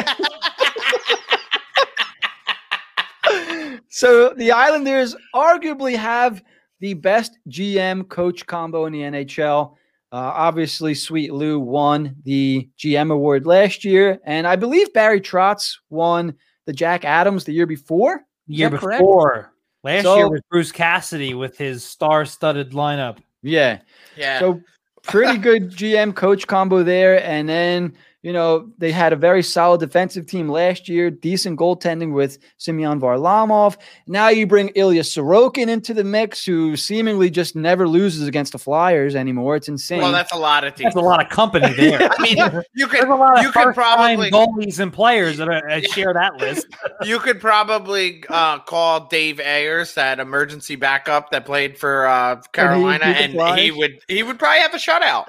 [3.91, 6.43] so the Islanders arguably have
[6.81, 9.75] the best GM coach combo in the NHL.
[10.17, 15.77] Uh, obviously, Sweet Lou won the GM award last year, and I believe Barry Trotz
[15.91, 18.23] won the Jack Adams the year before.
[18.49, 19.01] The year that correct?
[19.03, 19.53] before.
[19.85, 23.19] Last So- year was Bruce Cassidy with his star-studded lineup.
[23.43, 23.81] Yeah.
[24.17, 24.41] yeah.
[24.41, 24.63] So
[25.03, 27.23] pretty good GM coach combo there.
[27.23, 27.93] And then,
[28.27, 33.01] you know, they had a very solid defensive team last year, decent goaltending with Semyon
[33.01, 33.77] Varlamov.
[34.09, 38.59] Now you bring Ilya Sorokin into the mix, who seemingly just never loses against the
[38.59, 39.55] Flyers anymore.
[39.55, 40.01] It's insane.
[40.01, 40.87] well, that's a lot of teams.
[40.87, 42.11] That's a lot of company there.
[42.19, 42.37] I mean,
[42.75, 45.81] you There's could a lot of you could probably goalies and players that are, uh,
[45.83, 46.67] share that list.
[47.05, 53.05] you could probably uh, call Dave Ayres, that emergency backup that played for uh, Carolina,
[53.05, 55.27] beat the and, he would he would probably have a shutout.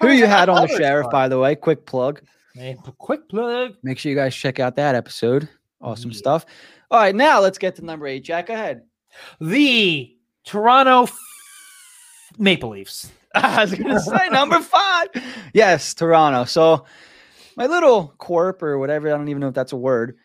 [0.00, 1.54] Who you had on the sheriff, by the way.
[1.54, 2.22] Quick plug.
[2.54, 3.74] Hey, quick plug.
[3.82, 5.48] Make sure you guys check out that episode.
[5.80, 6.16] Awesome Yeah.
[6.18, 6.46] stuff.
[6.90, 8.24] All right, now let's get to number eight.
[8.24, 8.82] Jack, go ahead.
[9.40, 10.14] The
[10.44, 11.18] Toronto F-
[12.38, 13.10] Maple Leafs.
[13.34, 15.08] I was gonna say number five.
[15.54, 16.44] Yes, Toronto.
[16.44, 16.84] So
[17.56, 20.16] my little corp or whatever, I don't even know if that's a word.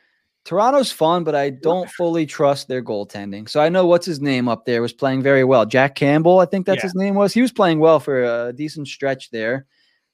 [0.48, 3.50] Toronto's fun, but I don't fully trust their goaltending.
[3.50, 5.66] So I know what's his name up there was playing very well.
[5.66, 6.84] Jack Campbell, I think that's Yeah.
[6.84, 7.34] his name was.
[7.34, 9.66] He was playing well for a decent stretch there.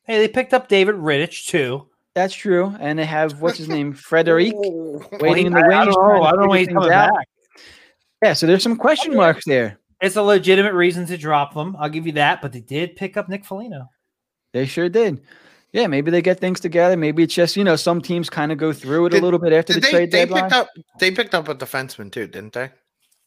[0.05, 1.88] Hey, they picked up David Rittich too.
[2.15, 2.75] That's true.
[2.79, 4.53] And they have what's his name, Frederic,
[5.19, 6.23] waiting in the I, I don't know.
[6.23, 7.13] I don't know he's coming out.
[7.13, 7.27] back.
[8.23, 9.77] Yeah, so there's some question marks there.
[10.01, 11.75] It's a legitimate reason to drop them.
[11.79, 12.41] I'll give you that.
[12.41, 13.88] But they did pick up Nick Foligno.
[14.51, 15.21] They sure did.
[15.74, 16.95] Yeah, maybe they get things together.
[16.95, 19.39] Maybe it's just you know some teams kind of go through it Did- a little
[19.39, 20.43] bit after the they, trade they deadline.
[20.43, 20.69] picked up
[20.99, 22.69] they picked up a defenseman too, didn't they?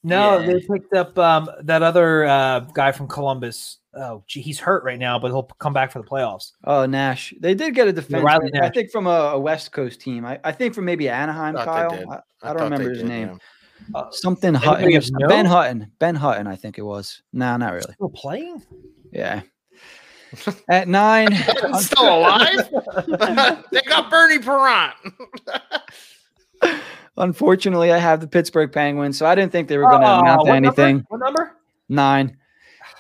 [0.05, 0.47] No, Yeah.
[0.47, 3.78] they picked up um, that other uh, guy from Columbus.
[3.94, 6.53] Oh, gee, he's hurt right now, but he'll come back for the playoffs.
[6.64, 7.34] Oh, Nash.
[7.40, 8.22] They did get a defense.
[8.22, 10.24] Riley I think from a, a West Coast team.
[10.24, 11.90] I, I think from maybe Anaheim, Thought they Kyle.
[11.99, 12.09] did.
[12.09, 13.40] I, I don't remember his did, name.
[13.92, 13.99] yeah.
[14.01, 15.01] Uh, Something Hutton.
[15.28, 15.90] Ben Hutton.
[15.99, 17.22] Ben Hutton, I think it was.
[17.32, 17.92] No, not really.
[17.94, 18.62] Still playing?
[19.12, 19.40] Yeah.
[20.68, 21.34] At nine,
[21.78, 22.68] Still alive?
[23.72, 24.95] they got Bernie Parent.
[27.16, 30.18] unfortunately, I have the Pittsburgh Penguins, so I didn't think they were going to Oh,
[30.20, 30.80] amount to what number?
[30.82, 31.05] anything.
[31.09, 31.53] What number?
[31.89, 32.37] Nine.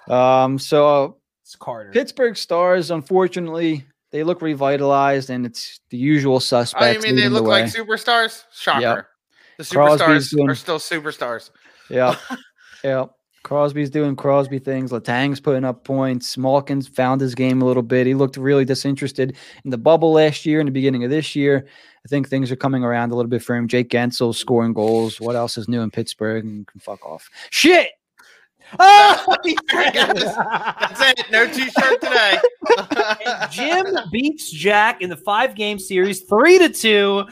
[0.08, 1.90] Um, so It's Carter.
[1.92, 7.04] Pittsburgh Stars, unfortunately, they look revitalized, and it's the usual oh, suspects.
[7.04, 8.44] you mean they leading the look like superstars?
[8.52, 8.80] Shocker.
[8.80, 9.06] Yep.
[9.58, 11.50] The Crosby's superstars doing- are still superstars.
[11.90, 12.16] Yeah.
[12.84, 13.06] yeah.
[13.46, 14.90] Crosby's doing Crosby things.
[14.90, 16.36] Letang's putting up points.
[16.36, 18.04] Malkin's found his game a little bit.
[18.04, 21.64] He looked really disinterested in the bubble last year and the beginning of this year.
[22.04, 23.68] I think things are coming around a little bit for him.
[23.68, 25.20] Jake Guentzel scoring goals.
[25.20, 26.44] What else is new in Pittsburgh?
[26.44, 27.30] And can fuck off.
[27.50, 27.90] Shit.
[28.80, 29.36] Oh,
[29.72, 31.26] That's it.
[31.30, 32.36] No t-shirt today.
[33.52, 37.22] Jim beats Jack in the five game series, three to two.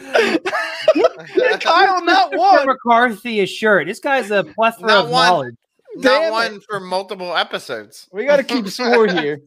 [1.61, 2.67] Kyle, not one.
[2.69, 3.89] McCarthy a shirt.
[3.89, 5.27] This guy's a plethora Not of one.
[5.27, 5.55] knowledge.
[5.97, 8.09] Not Damn one for multiple episodes.
[8.13, 9.41] We got to keep score here.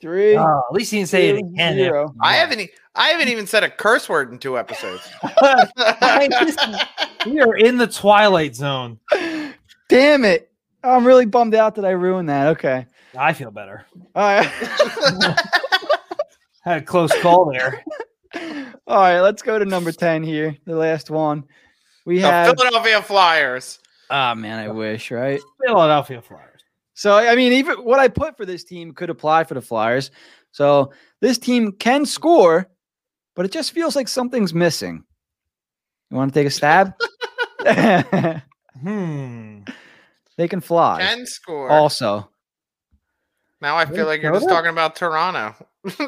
[0.00, 0.36] Three.
[0.36, 1.74] Oh, at least he didn't say it again.
[1.74, 2.12] zero.
[2.20, 2.68] I haven't.
[2.94, 5.08] I haven't even said a curse word in two episodes.
[7.26, 8.98] we are in the twilight zone.
[9.88, 10.50] Damn it.
[10.82, 12.48] I'm really bummed out that I ruined that.
[12.48, 12.86] Okay.
[13.16, 13.86] I feel better.
[14.16, 14.46] All right.
[16.64, 17.84] Had a close call there.
[18.86, 19.20] All right.
[19.20, 20.56] Let's go to number 10 here.
[20.66, 21.44] The last one.
[22.04, 22.56] We The have.
[22.56, 23.78] Philadelphia Flyers.
[24.12, 25.40] Ah, man, I wish, right?
[25.64, 26.62] Philadelphia Flyers.
[26.92, 30.10] So, I mean, even what I put for this team could apply for the Flyers.
[30.50, 32.68] So, this team can score,
[33.34, 35.02] but it just feels like something's missing.
[36.10, 36.94] You want to take a stab?
[38.80, 39.60] Hmm.
[40.36, 41.00] they can fly.
[41.00, 41.70] Can score.
[41.70, 42.28] Also,
[43.60, 45.54] now I feel like you're just talking about Toronto.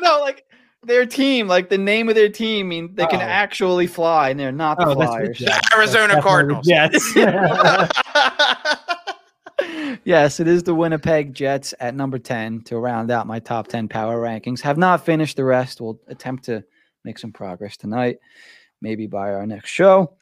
[0.00, 0.44] no, like
[0.82, 3.28] their team, like the name of their team, mean they can Uh-oh.
[3.28, 5.38] actually fly, and they're not the Oh, that's the Flyers.
[5.38, 5.74] Jets.
[5.74, 6.66] Arizona Definitely Cardinals.
[6.66, 7.14] the Jets.
[10.04, 13.88] yes, it is the Winnipeg Jets at number 10 to round out my top 10
[13.88, 14.60] power rankings.
[14.62, 15.80] Have not finished the rest.
[15.80, 16.64] We'll attempt to
[17.04, 18.18] make some progress tonight,
[18.80, 20.14] maybe by our next show.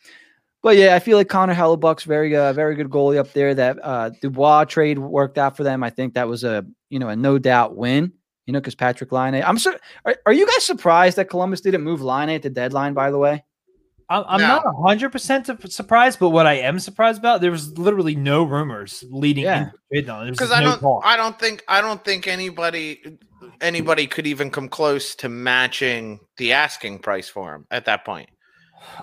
[0.61, 3.55] But yeah, I feel like Connor Hellebuyck's very, uh, very good goalie up there.
[3.55, 5.85] That uh, Dubois trade worked out for them.
[5.85, 8.13] I think that was a, you know, a no doubt win.
[8.49, 9.43] You know, because Patrik Laine.
[9.45, 9.75] I'm so.
[10.07, 12.95] Are, are you guys surprised that Columbus didn't move Laine at the deadline?
[12.95, 13.45] By the way,
[14.09, 14.47] I'm, I'm No.
[14.47, 19.05] not hundred percent surprised, but what I am surprised about, there was literally no rumors
[19.11, 19.65] leading Yeah.
[19.65, 20.31] into trade deadline.
[20.33, 21.03] Because I no don't, talk.
[21.05, 23.19] I don't think, I don't think anybody,
[23.61, 28.31] anybody could even come close to matching the asking price for him at that point.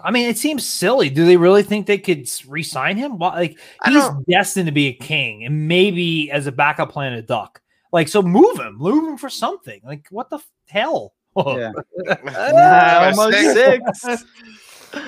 [0.03, 1.11] I mean, it seems silly.
[1.11, 3.19] Do they really think they could s- re-sign him?
[3.19, 7.21] Why, like he's destined to be a king, and maybe as a backup plan, a
[7.21, 7.61] duck.
[7.91, 9.79] Like, so move him, move him for something.
[9.83, 11.13] Like, what the f- hell?
[11.37, 11.71] yeah,
[12.29, 14.01] Ah, almost six.
[14.01, 14.25] six.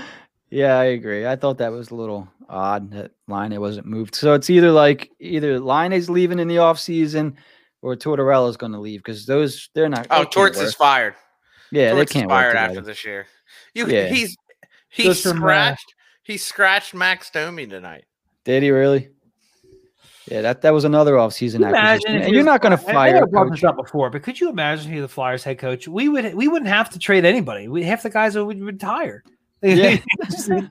[0.50, 1.28] Yeah, I agree.
[1.28, 4.16] I thought that was a little odd that Laine wasn't moved.
[4.16, 7.36] So it's either like either Laine is leaving in the offseason
[7.82, 10.08] or Tortorella is going to leave because those they're not.
[10.10, 11.16] Oh, they Torts is fired.
[11.70, 13.28] Yeah, Torts they can't work fired after this year.
[13.74, 14.08] You, Yeah.
[14.08, 14.38] he's
[14.88, 15.94] he Goes from, uh, scratched.
[16.24, 18.06] he scratched Max Domi tonight.
[18.46, 19.10] Did he really?
[20.30, 22.22] Yeah, that that was another offseason Can imagine acquisition.
[22.24, 24.10] And you're not going to I- I fire know a I brought this up before,
[24.10, 25.88] but could you imagine who the Flyers head coach?
[25.88, 27.68] We would we wouldn't have to trade anybody.
[27.68, 29.24] We half the guys who would retire.
[29.64, 29.98] Yeah.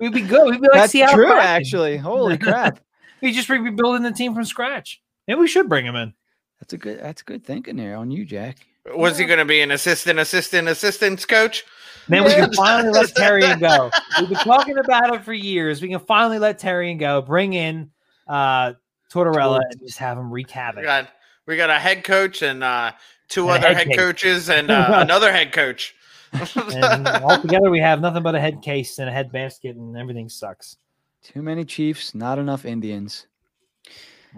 [0.00, 0.46] we'd be good.
[0.50, 1.44] We'd be like That's Seattle true, Kraken.
[1.44, 1.96] actually.
[1.98, 2.80] Holy crap!
[3.20, 5.02] We just rebuilding the team from scratch.
[5.28, 6.14] Maybe we should bring him in.
[6.58, 7.00] That's a good.
[7.00, 8.66] That's good thinking there on you, Jack.
[8.94, 11.64] Was he going to be an assistant, assistant, assistants coach?
[12.08, 13.90] Then we can finally let Therrien go.
[14.18, 15.82] We've been talking about it for years.
[15.82, 17.20] We can finally let Therrien go.
[17.20, 17.90] Bring in
[18.26, 18.72] uh
[19.10, 21.08] Tortorella and just have him wreak We got
[21.46, 22.92] we got a head coach and uh,
[23.28, 25.94] two And other head head, coaches and uh, another head coach.
[26.32, 30.28] And altogether, we have nothing but a head case and a head basket, and everything
[30.28, 30.76] sucks.
[31.22, 33.26] Too many Chiefs, not enough Indians.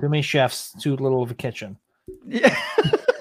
[0.00, 1.76] Too many chefs, too little of a kitchen.
[2.26, 2.56] Yeah.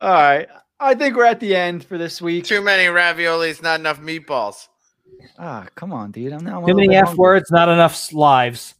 [0.00, 0.48] All right.
[0.78, 2.44] I think we're at the end for this week.
[2.44, 4.68] Too many raviolis, not enough meatballs.
[5.38, 6.32] Ah, come on, dude.
[6.32, 6.64] I'm now.
[6.64, 8.75] Too many F words, not enough lives.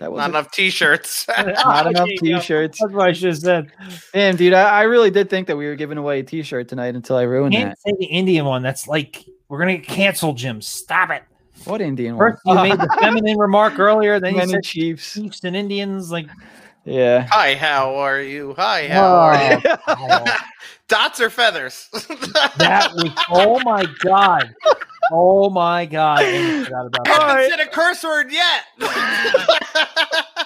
[0.00, 1.28] That was Not was enough t-shirts.
[1.28, 1.46] not
[1.86, 2.38] enough There you go.
[2.40, 2.78] t-shirts.
[2.80, 3.72] That's what I should have said.
[4.14, 4.54] Damn, dude.
[4.54, 7.22] I, I really did think that we were giving away a t-shirt tonight until I
[7.22, 8.62] ruined Can't say the Indian one.
[8.62, 10.62] That's like we're gonna get canceled, Jim.
[10.62, 11.22] Stop it.
[11.66, 12.32] What Indian one?
[12.32, 15.12] First, you made the feminine remark earlier, then you said Chiefs.
[15.14, 16.10] Chiefs and Indians.
[16.10, 16.28] Like,
[16.86, 17.26] Yeah.
[17.30, 18.54] Hi, how are you?
[18.56, 20.32] Hi, how are you?
[20.90, 21.88] Dots or feathers?
[22.58, 24.54] that was oh my god.
[25.12, 26.20] Oh my god.
[26.20, 27.20] I forgot about I that.
[27.22, 27.50] haven't Alright.
[27.50, 28.64] said a curse word yet.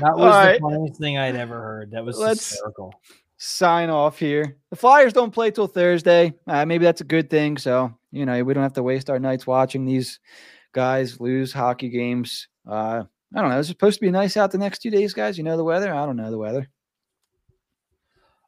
[0.00, 0.60] That was All right.
[0.60, 1.90] the funniest thing I'd ever heard.
[1.92, 2.92] That was Let's- hysterical.
[3.38, 4.56] Sign off here.
[4.70, 6.32] The Flyers don't play till Thursday.
[6.46, 7.58] Uh, maybe that's a good thing.
[7.58, 10.20] So, you know, we don't have to waste our nights watching these
[10.72, 12.48] guys lose hockey games.
[12.66, 13.04] Uh,
[13.34, 13.58] I don't know.
[13.58, 15.36] It's supposed to be nice out the next two days, guys.
[15.36, 15.92] You know the weather?
[15.94, 16.68] I don't know the weather.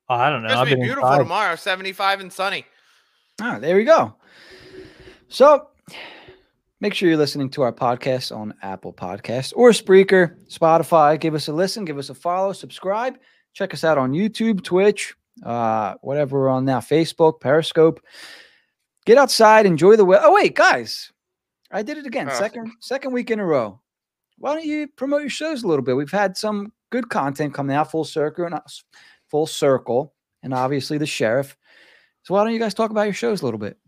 [0.08, 0.48] Oh, I don't know.
[0.48, 1.22] It's I've gonna be beautiful inside.
[1.22, 2.64] tomorrow, 75 and sunny.
[3.40, 4.14] Ah, there we go.
[5.28, 5.68] So
[6.80, 11.20] make sure you're listening to our podcast on Apple Podcasts or Spreaker, Spotify.
[11.20, 13.18] Give us a listen, give us a follow, subscribe.
[13.52, 18.00] Check us out on YouTube, Twitch, uh, whatever we're on now, Facebook, Periscope.
[19.04, 20.24] Get outside, enjoy the weather.
[20.26, 21.12] Oh, wait, guys.
[21.70, 22.28] I did it again.
[22.30, 22.34] Oh.
[22.34, 23.80] Second second week in a row.
[24.38, 25.96] Why don't you promote your shows a little bit?
[25.96, 28.84] We've had some good content coming out, full circle and us,
[29.30, 31.56] full circle, and obviously the sheriff.
[32.22, 33.78] So why don't you guys talk about your shows a little bit?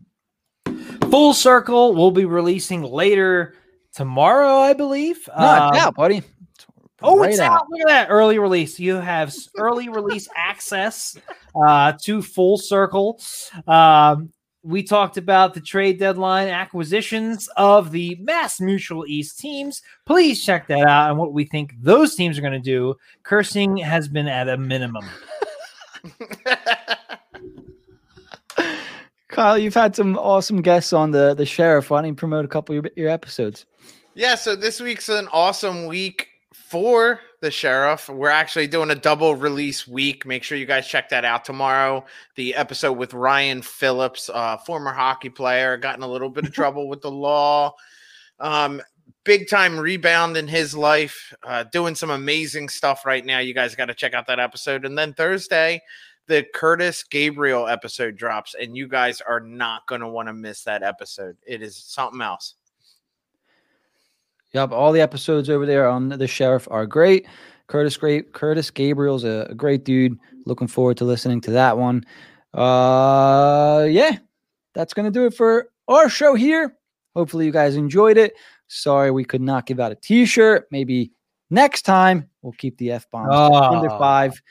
[1.09, 3.55] Full Circle will be releasing later
[3.93, 5.27] tomorrow, I believe.
[5.27, 5.33] No,
[5.67, 6.17] it's Um, out, buddy.
[6.17, 6.65] It's
[7.01, 7.65] Oh, right it's out.
[7.69, 8.79] Look at that early release.
[8.79, 11.17] You have early release access
[11.67, 13.19] uh, to Full Circle.
[13.67, 14.31] Um,
[14.63, 19.81] we talked about the trade deadline acquisitions of the Mass Mutual East teams.
[20.05, 22.95] Please check that out and what we think those teams are going to do.
[23.23, 25.05] Cursing has been at a minimum.
[29.29, 31.89] Kyle, you've had some awesome guests on the the sheriff.
[31.89, 33.65] Why don't you promote a couple of your, your episodes?
[34.13, 38.07] Yeah, so this week's an awesome week for the sheriff.
[38.07, 40.25] We're actually doing a double release week.
[40.25, 42.05] Make sure you guys check that out tomorrow.
[42.35, 46.53] The episode with Ryan Phillips, uh, former hockey player, got in a little bit of
[46.53, 47.73] trouble with the law.
[48.39, 48.81] Um,
[49.23, 53.39] big time rebound in his life, uh, doing some amazing stuff right now.
[53.39, 54.85] You guys got to check out that episode.
[54.85, 55.81] And then Thursday,
[56.27, 60.63] the Curtis Gabriel episode drops, and you guys are not going to want to miss
[60.63, 61.37] that episode.
[61.45, 62.53] It is something else.
[64.53, 67.25] Yep, all the episodes over there on the sheriff are great.
[67.67, 70.17] Curtis great Curtis Gabriel's a, a great dude.
[70.45, 72.03] Looking forward to listening to that one.
[72.53, 74.17] Uh yeah,
[74.73, 76.75] that's gonna do it for our show here.
[77.15, 78.33] Hopefully you guys enjoyed it.
[78.67, 80.67] Sorry we could not give out a t-shirt.
[80.71, 81.11] Maybe
[81.49, 83.97] next time we'll keep the F bombs under Oh.
[83.99, 84.41] five.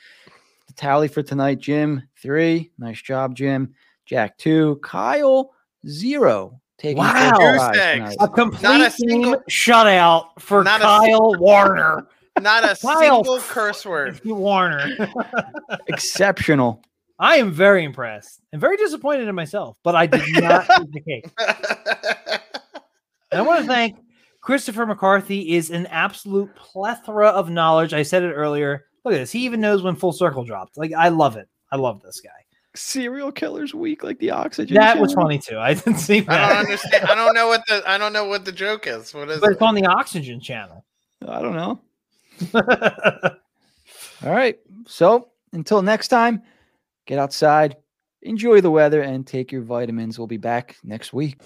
[0.67, 2.71] The tally for tonight, Jim, three.
[2.79, 3.75] Nice job, Jim.
[4.05, 4.79] Jack two.
[4.83, 5.51] Kyle
[5.87, 6.59] zero.
[6.81, 7.31] Taking Wow.
[7.37, 8.15] Goose eggs.
[8.19, 12.07] A complete Not a single- shutout for Not a Kyle Warner.
[12.41, 14.19] Not a Kyle single curse word.
[14.25, 14.89] Warner.
[15.87, 16.81] Exceptional.
[17.19, 21.01] I am very impressed and very disappointed in myself, but I did not take the
[21.01, 21.25] cake.
[23.31, 23.97] And I want to thank
[24.41, 27.93] Christopher McCarthy is an absolute plethora of knowledge.
[27.93, 28.85] I said it earlier.
[29.05, 29.31] Look at this.
[29.31, 30.77] He even knows when full circle dropped.
[30.79, 31.47] Like I love it.
[31.71, 32.29] I love this guy.
[32.73, 34.75] Serial killers week, like the oxygen.
[34.77, 35.25] That was channel.
[35.25, 35.59] funny too.
[35.59, 36.57] I didn't see I don't that.
[36.59, 37.05] understand.
[37.05, 39.13] I don't know what the I don't know what the joke is.
[39.13, 39.53] What is But it?
[39.53, 40.85] it's on the oxygen channel.
[41.27, 41.81] I don't know.
[44.25, 44.57] All right.
[44.87, 46.43] So until next time,
[47.05, 47.75] get outside,
[48.21, 50.17] enjoy the weather, and take your vitamins.
[50.17, 51.39] We'll be back next week.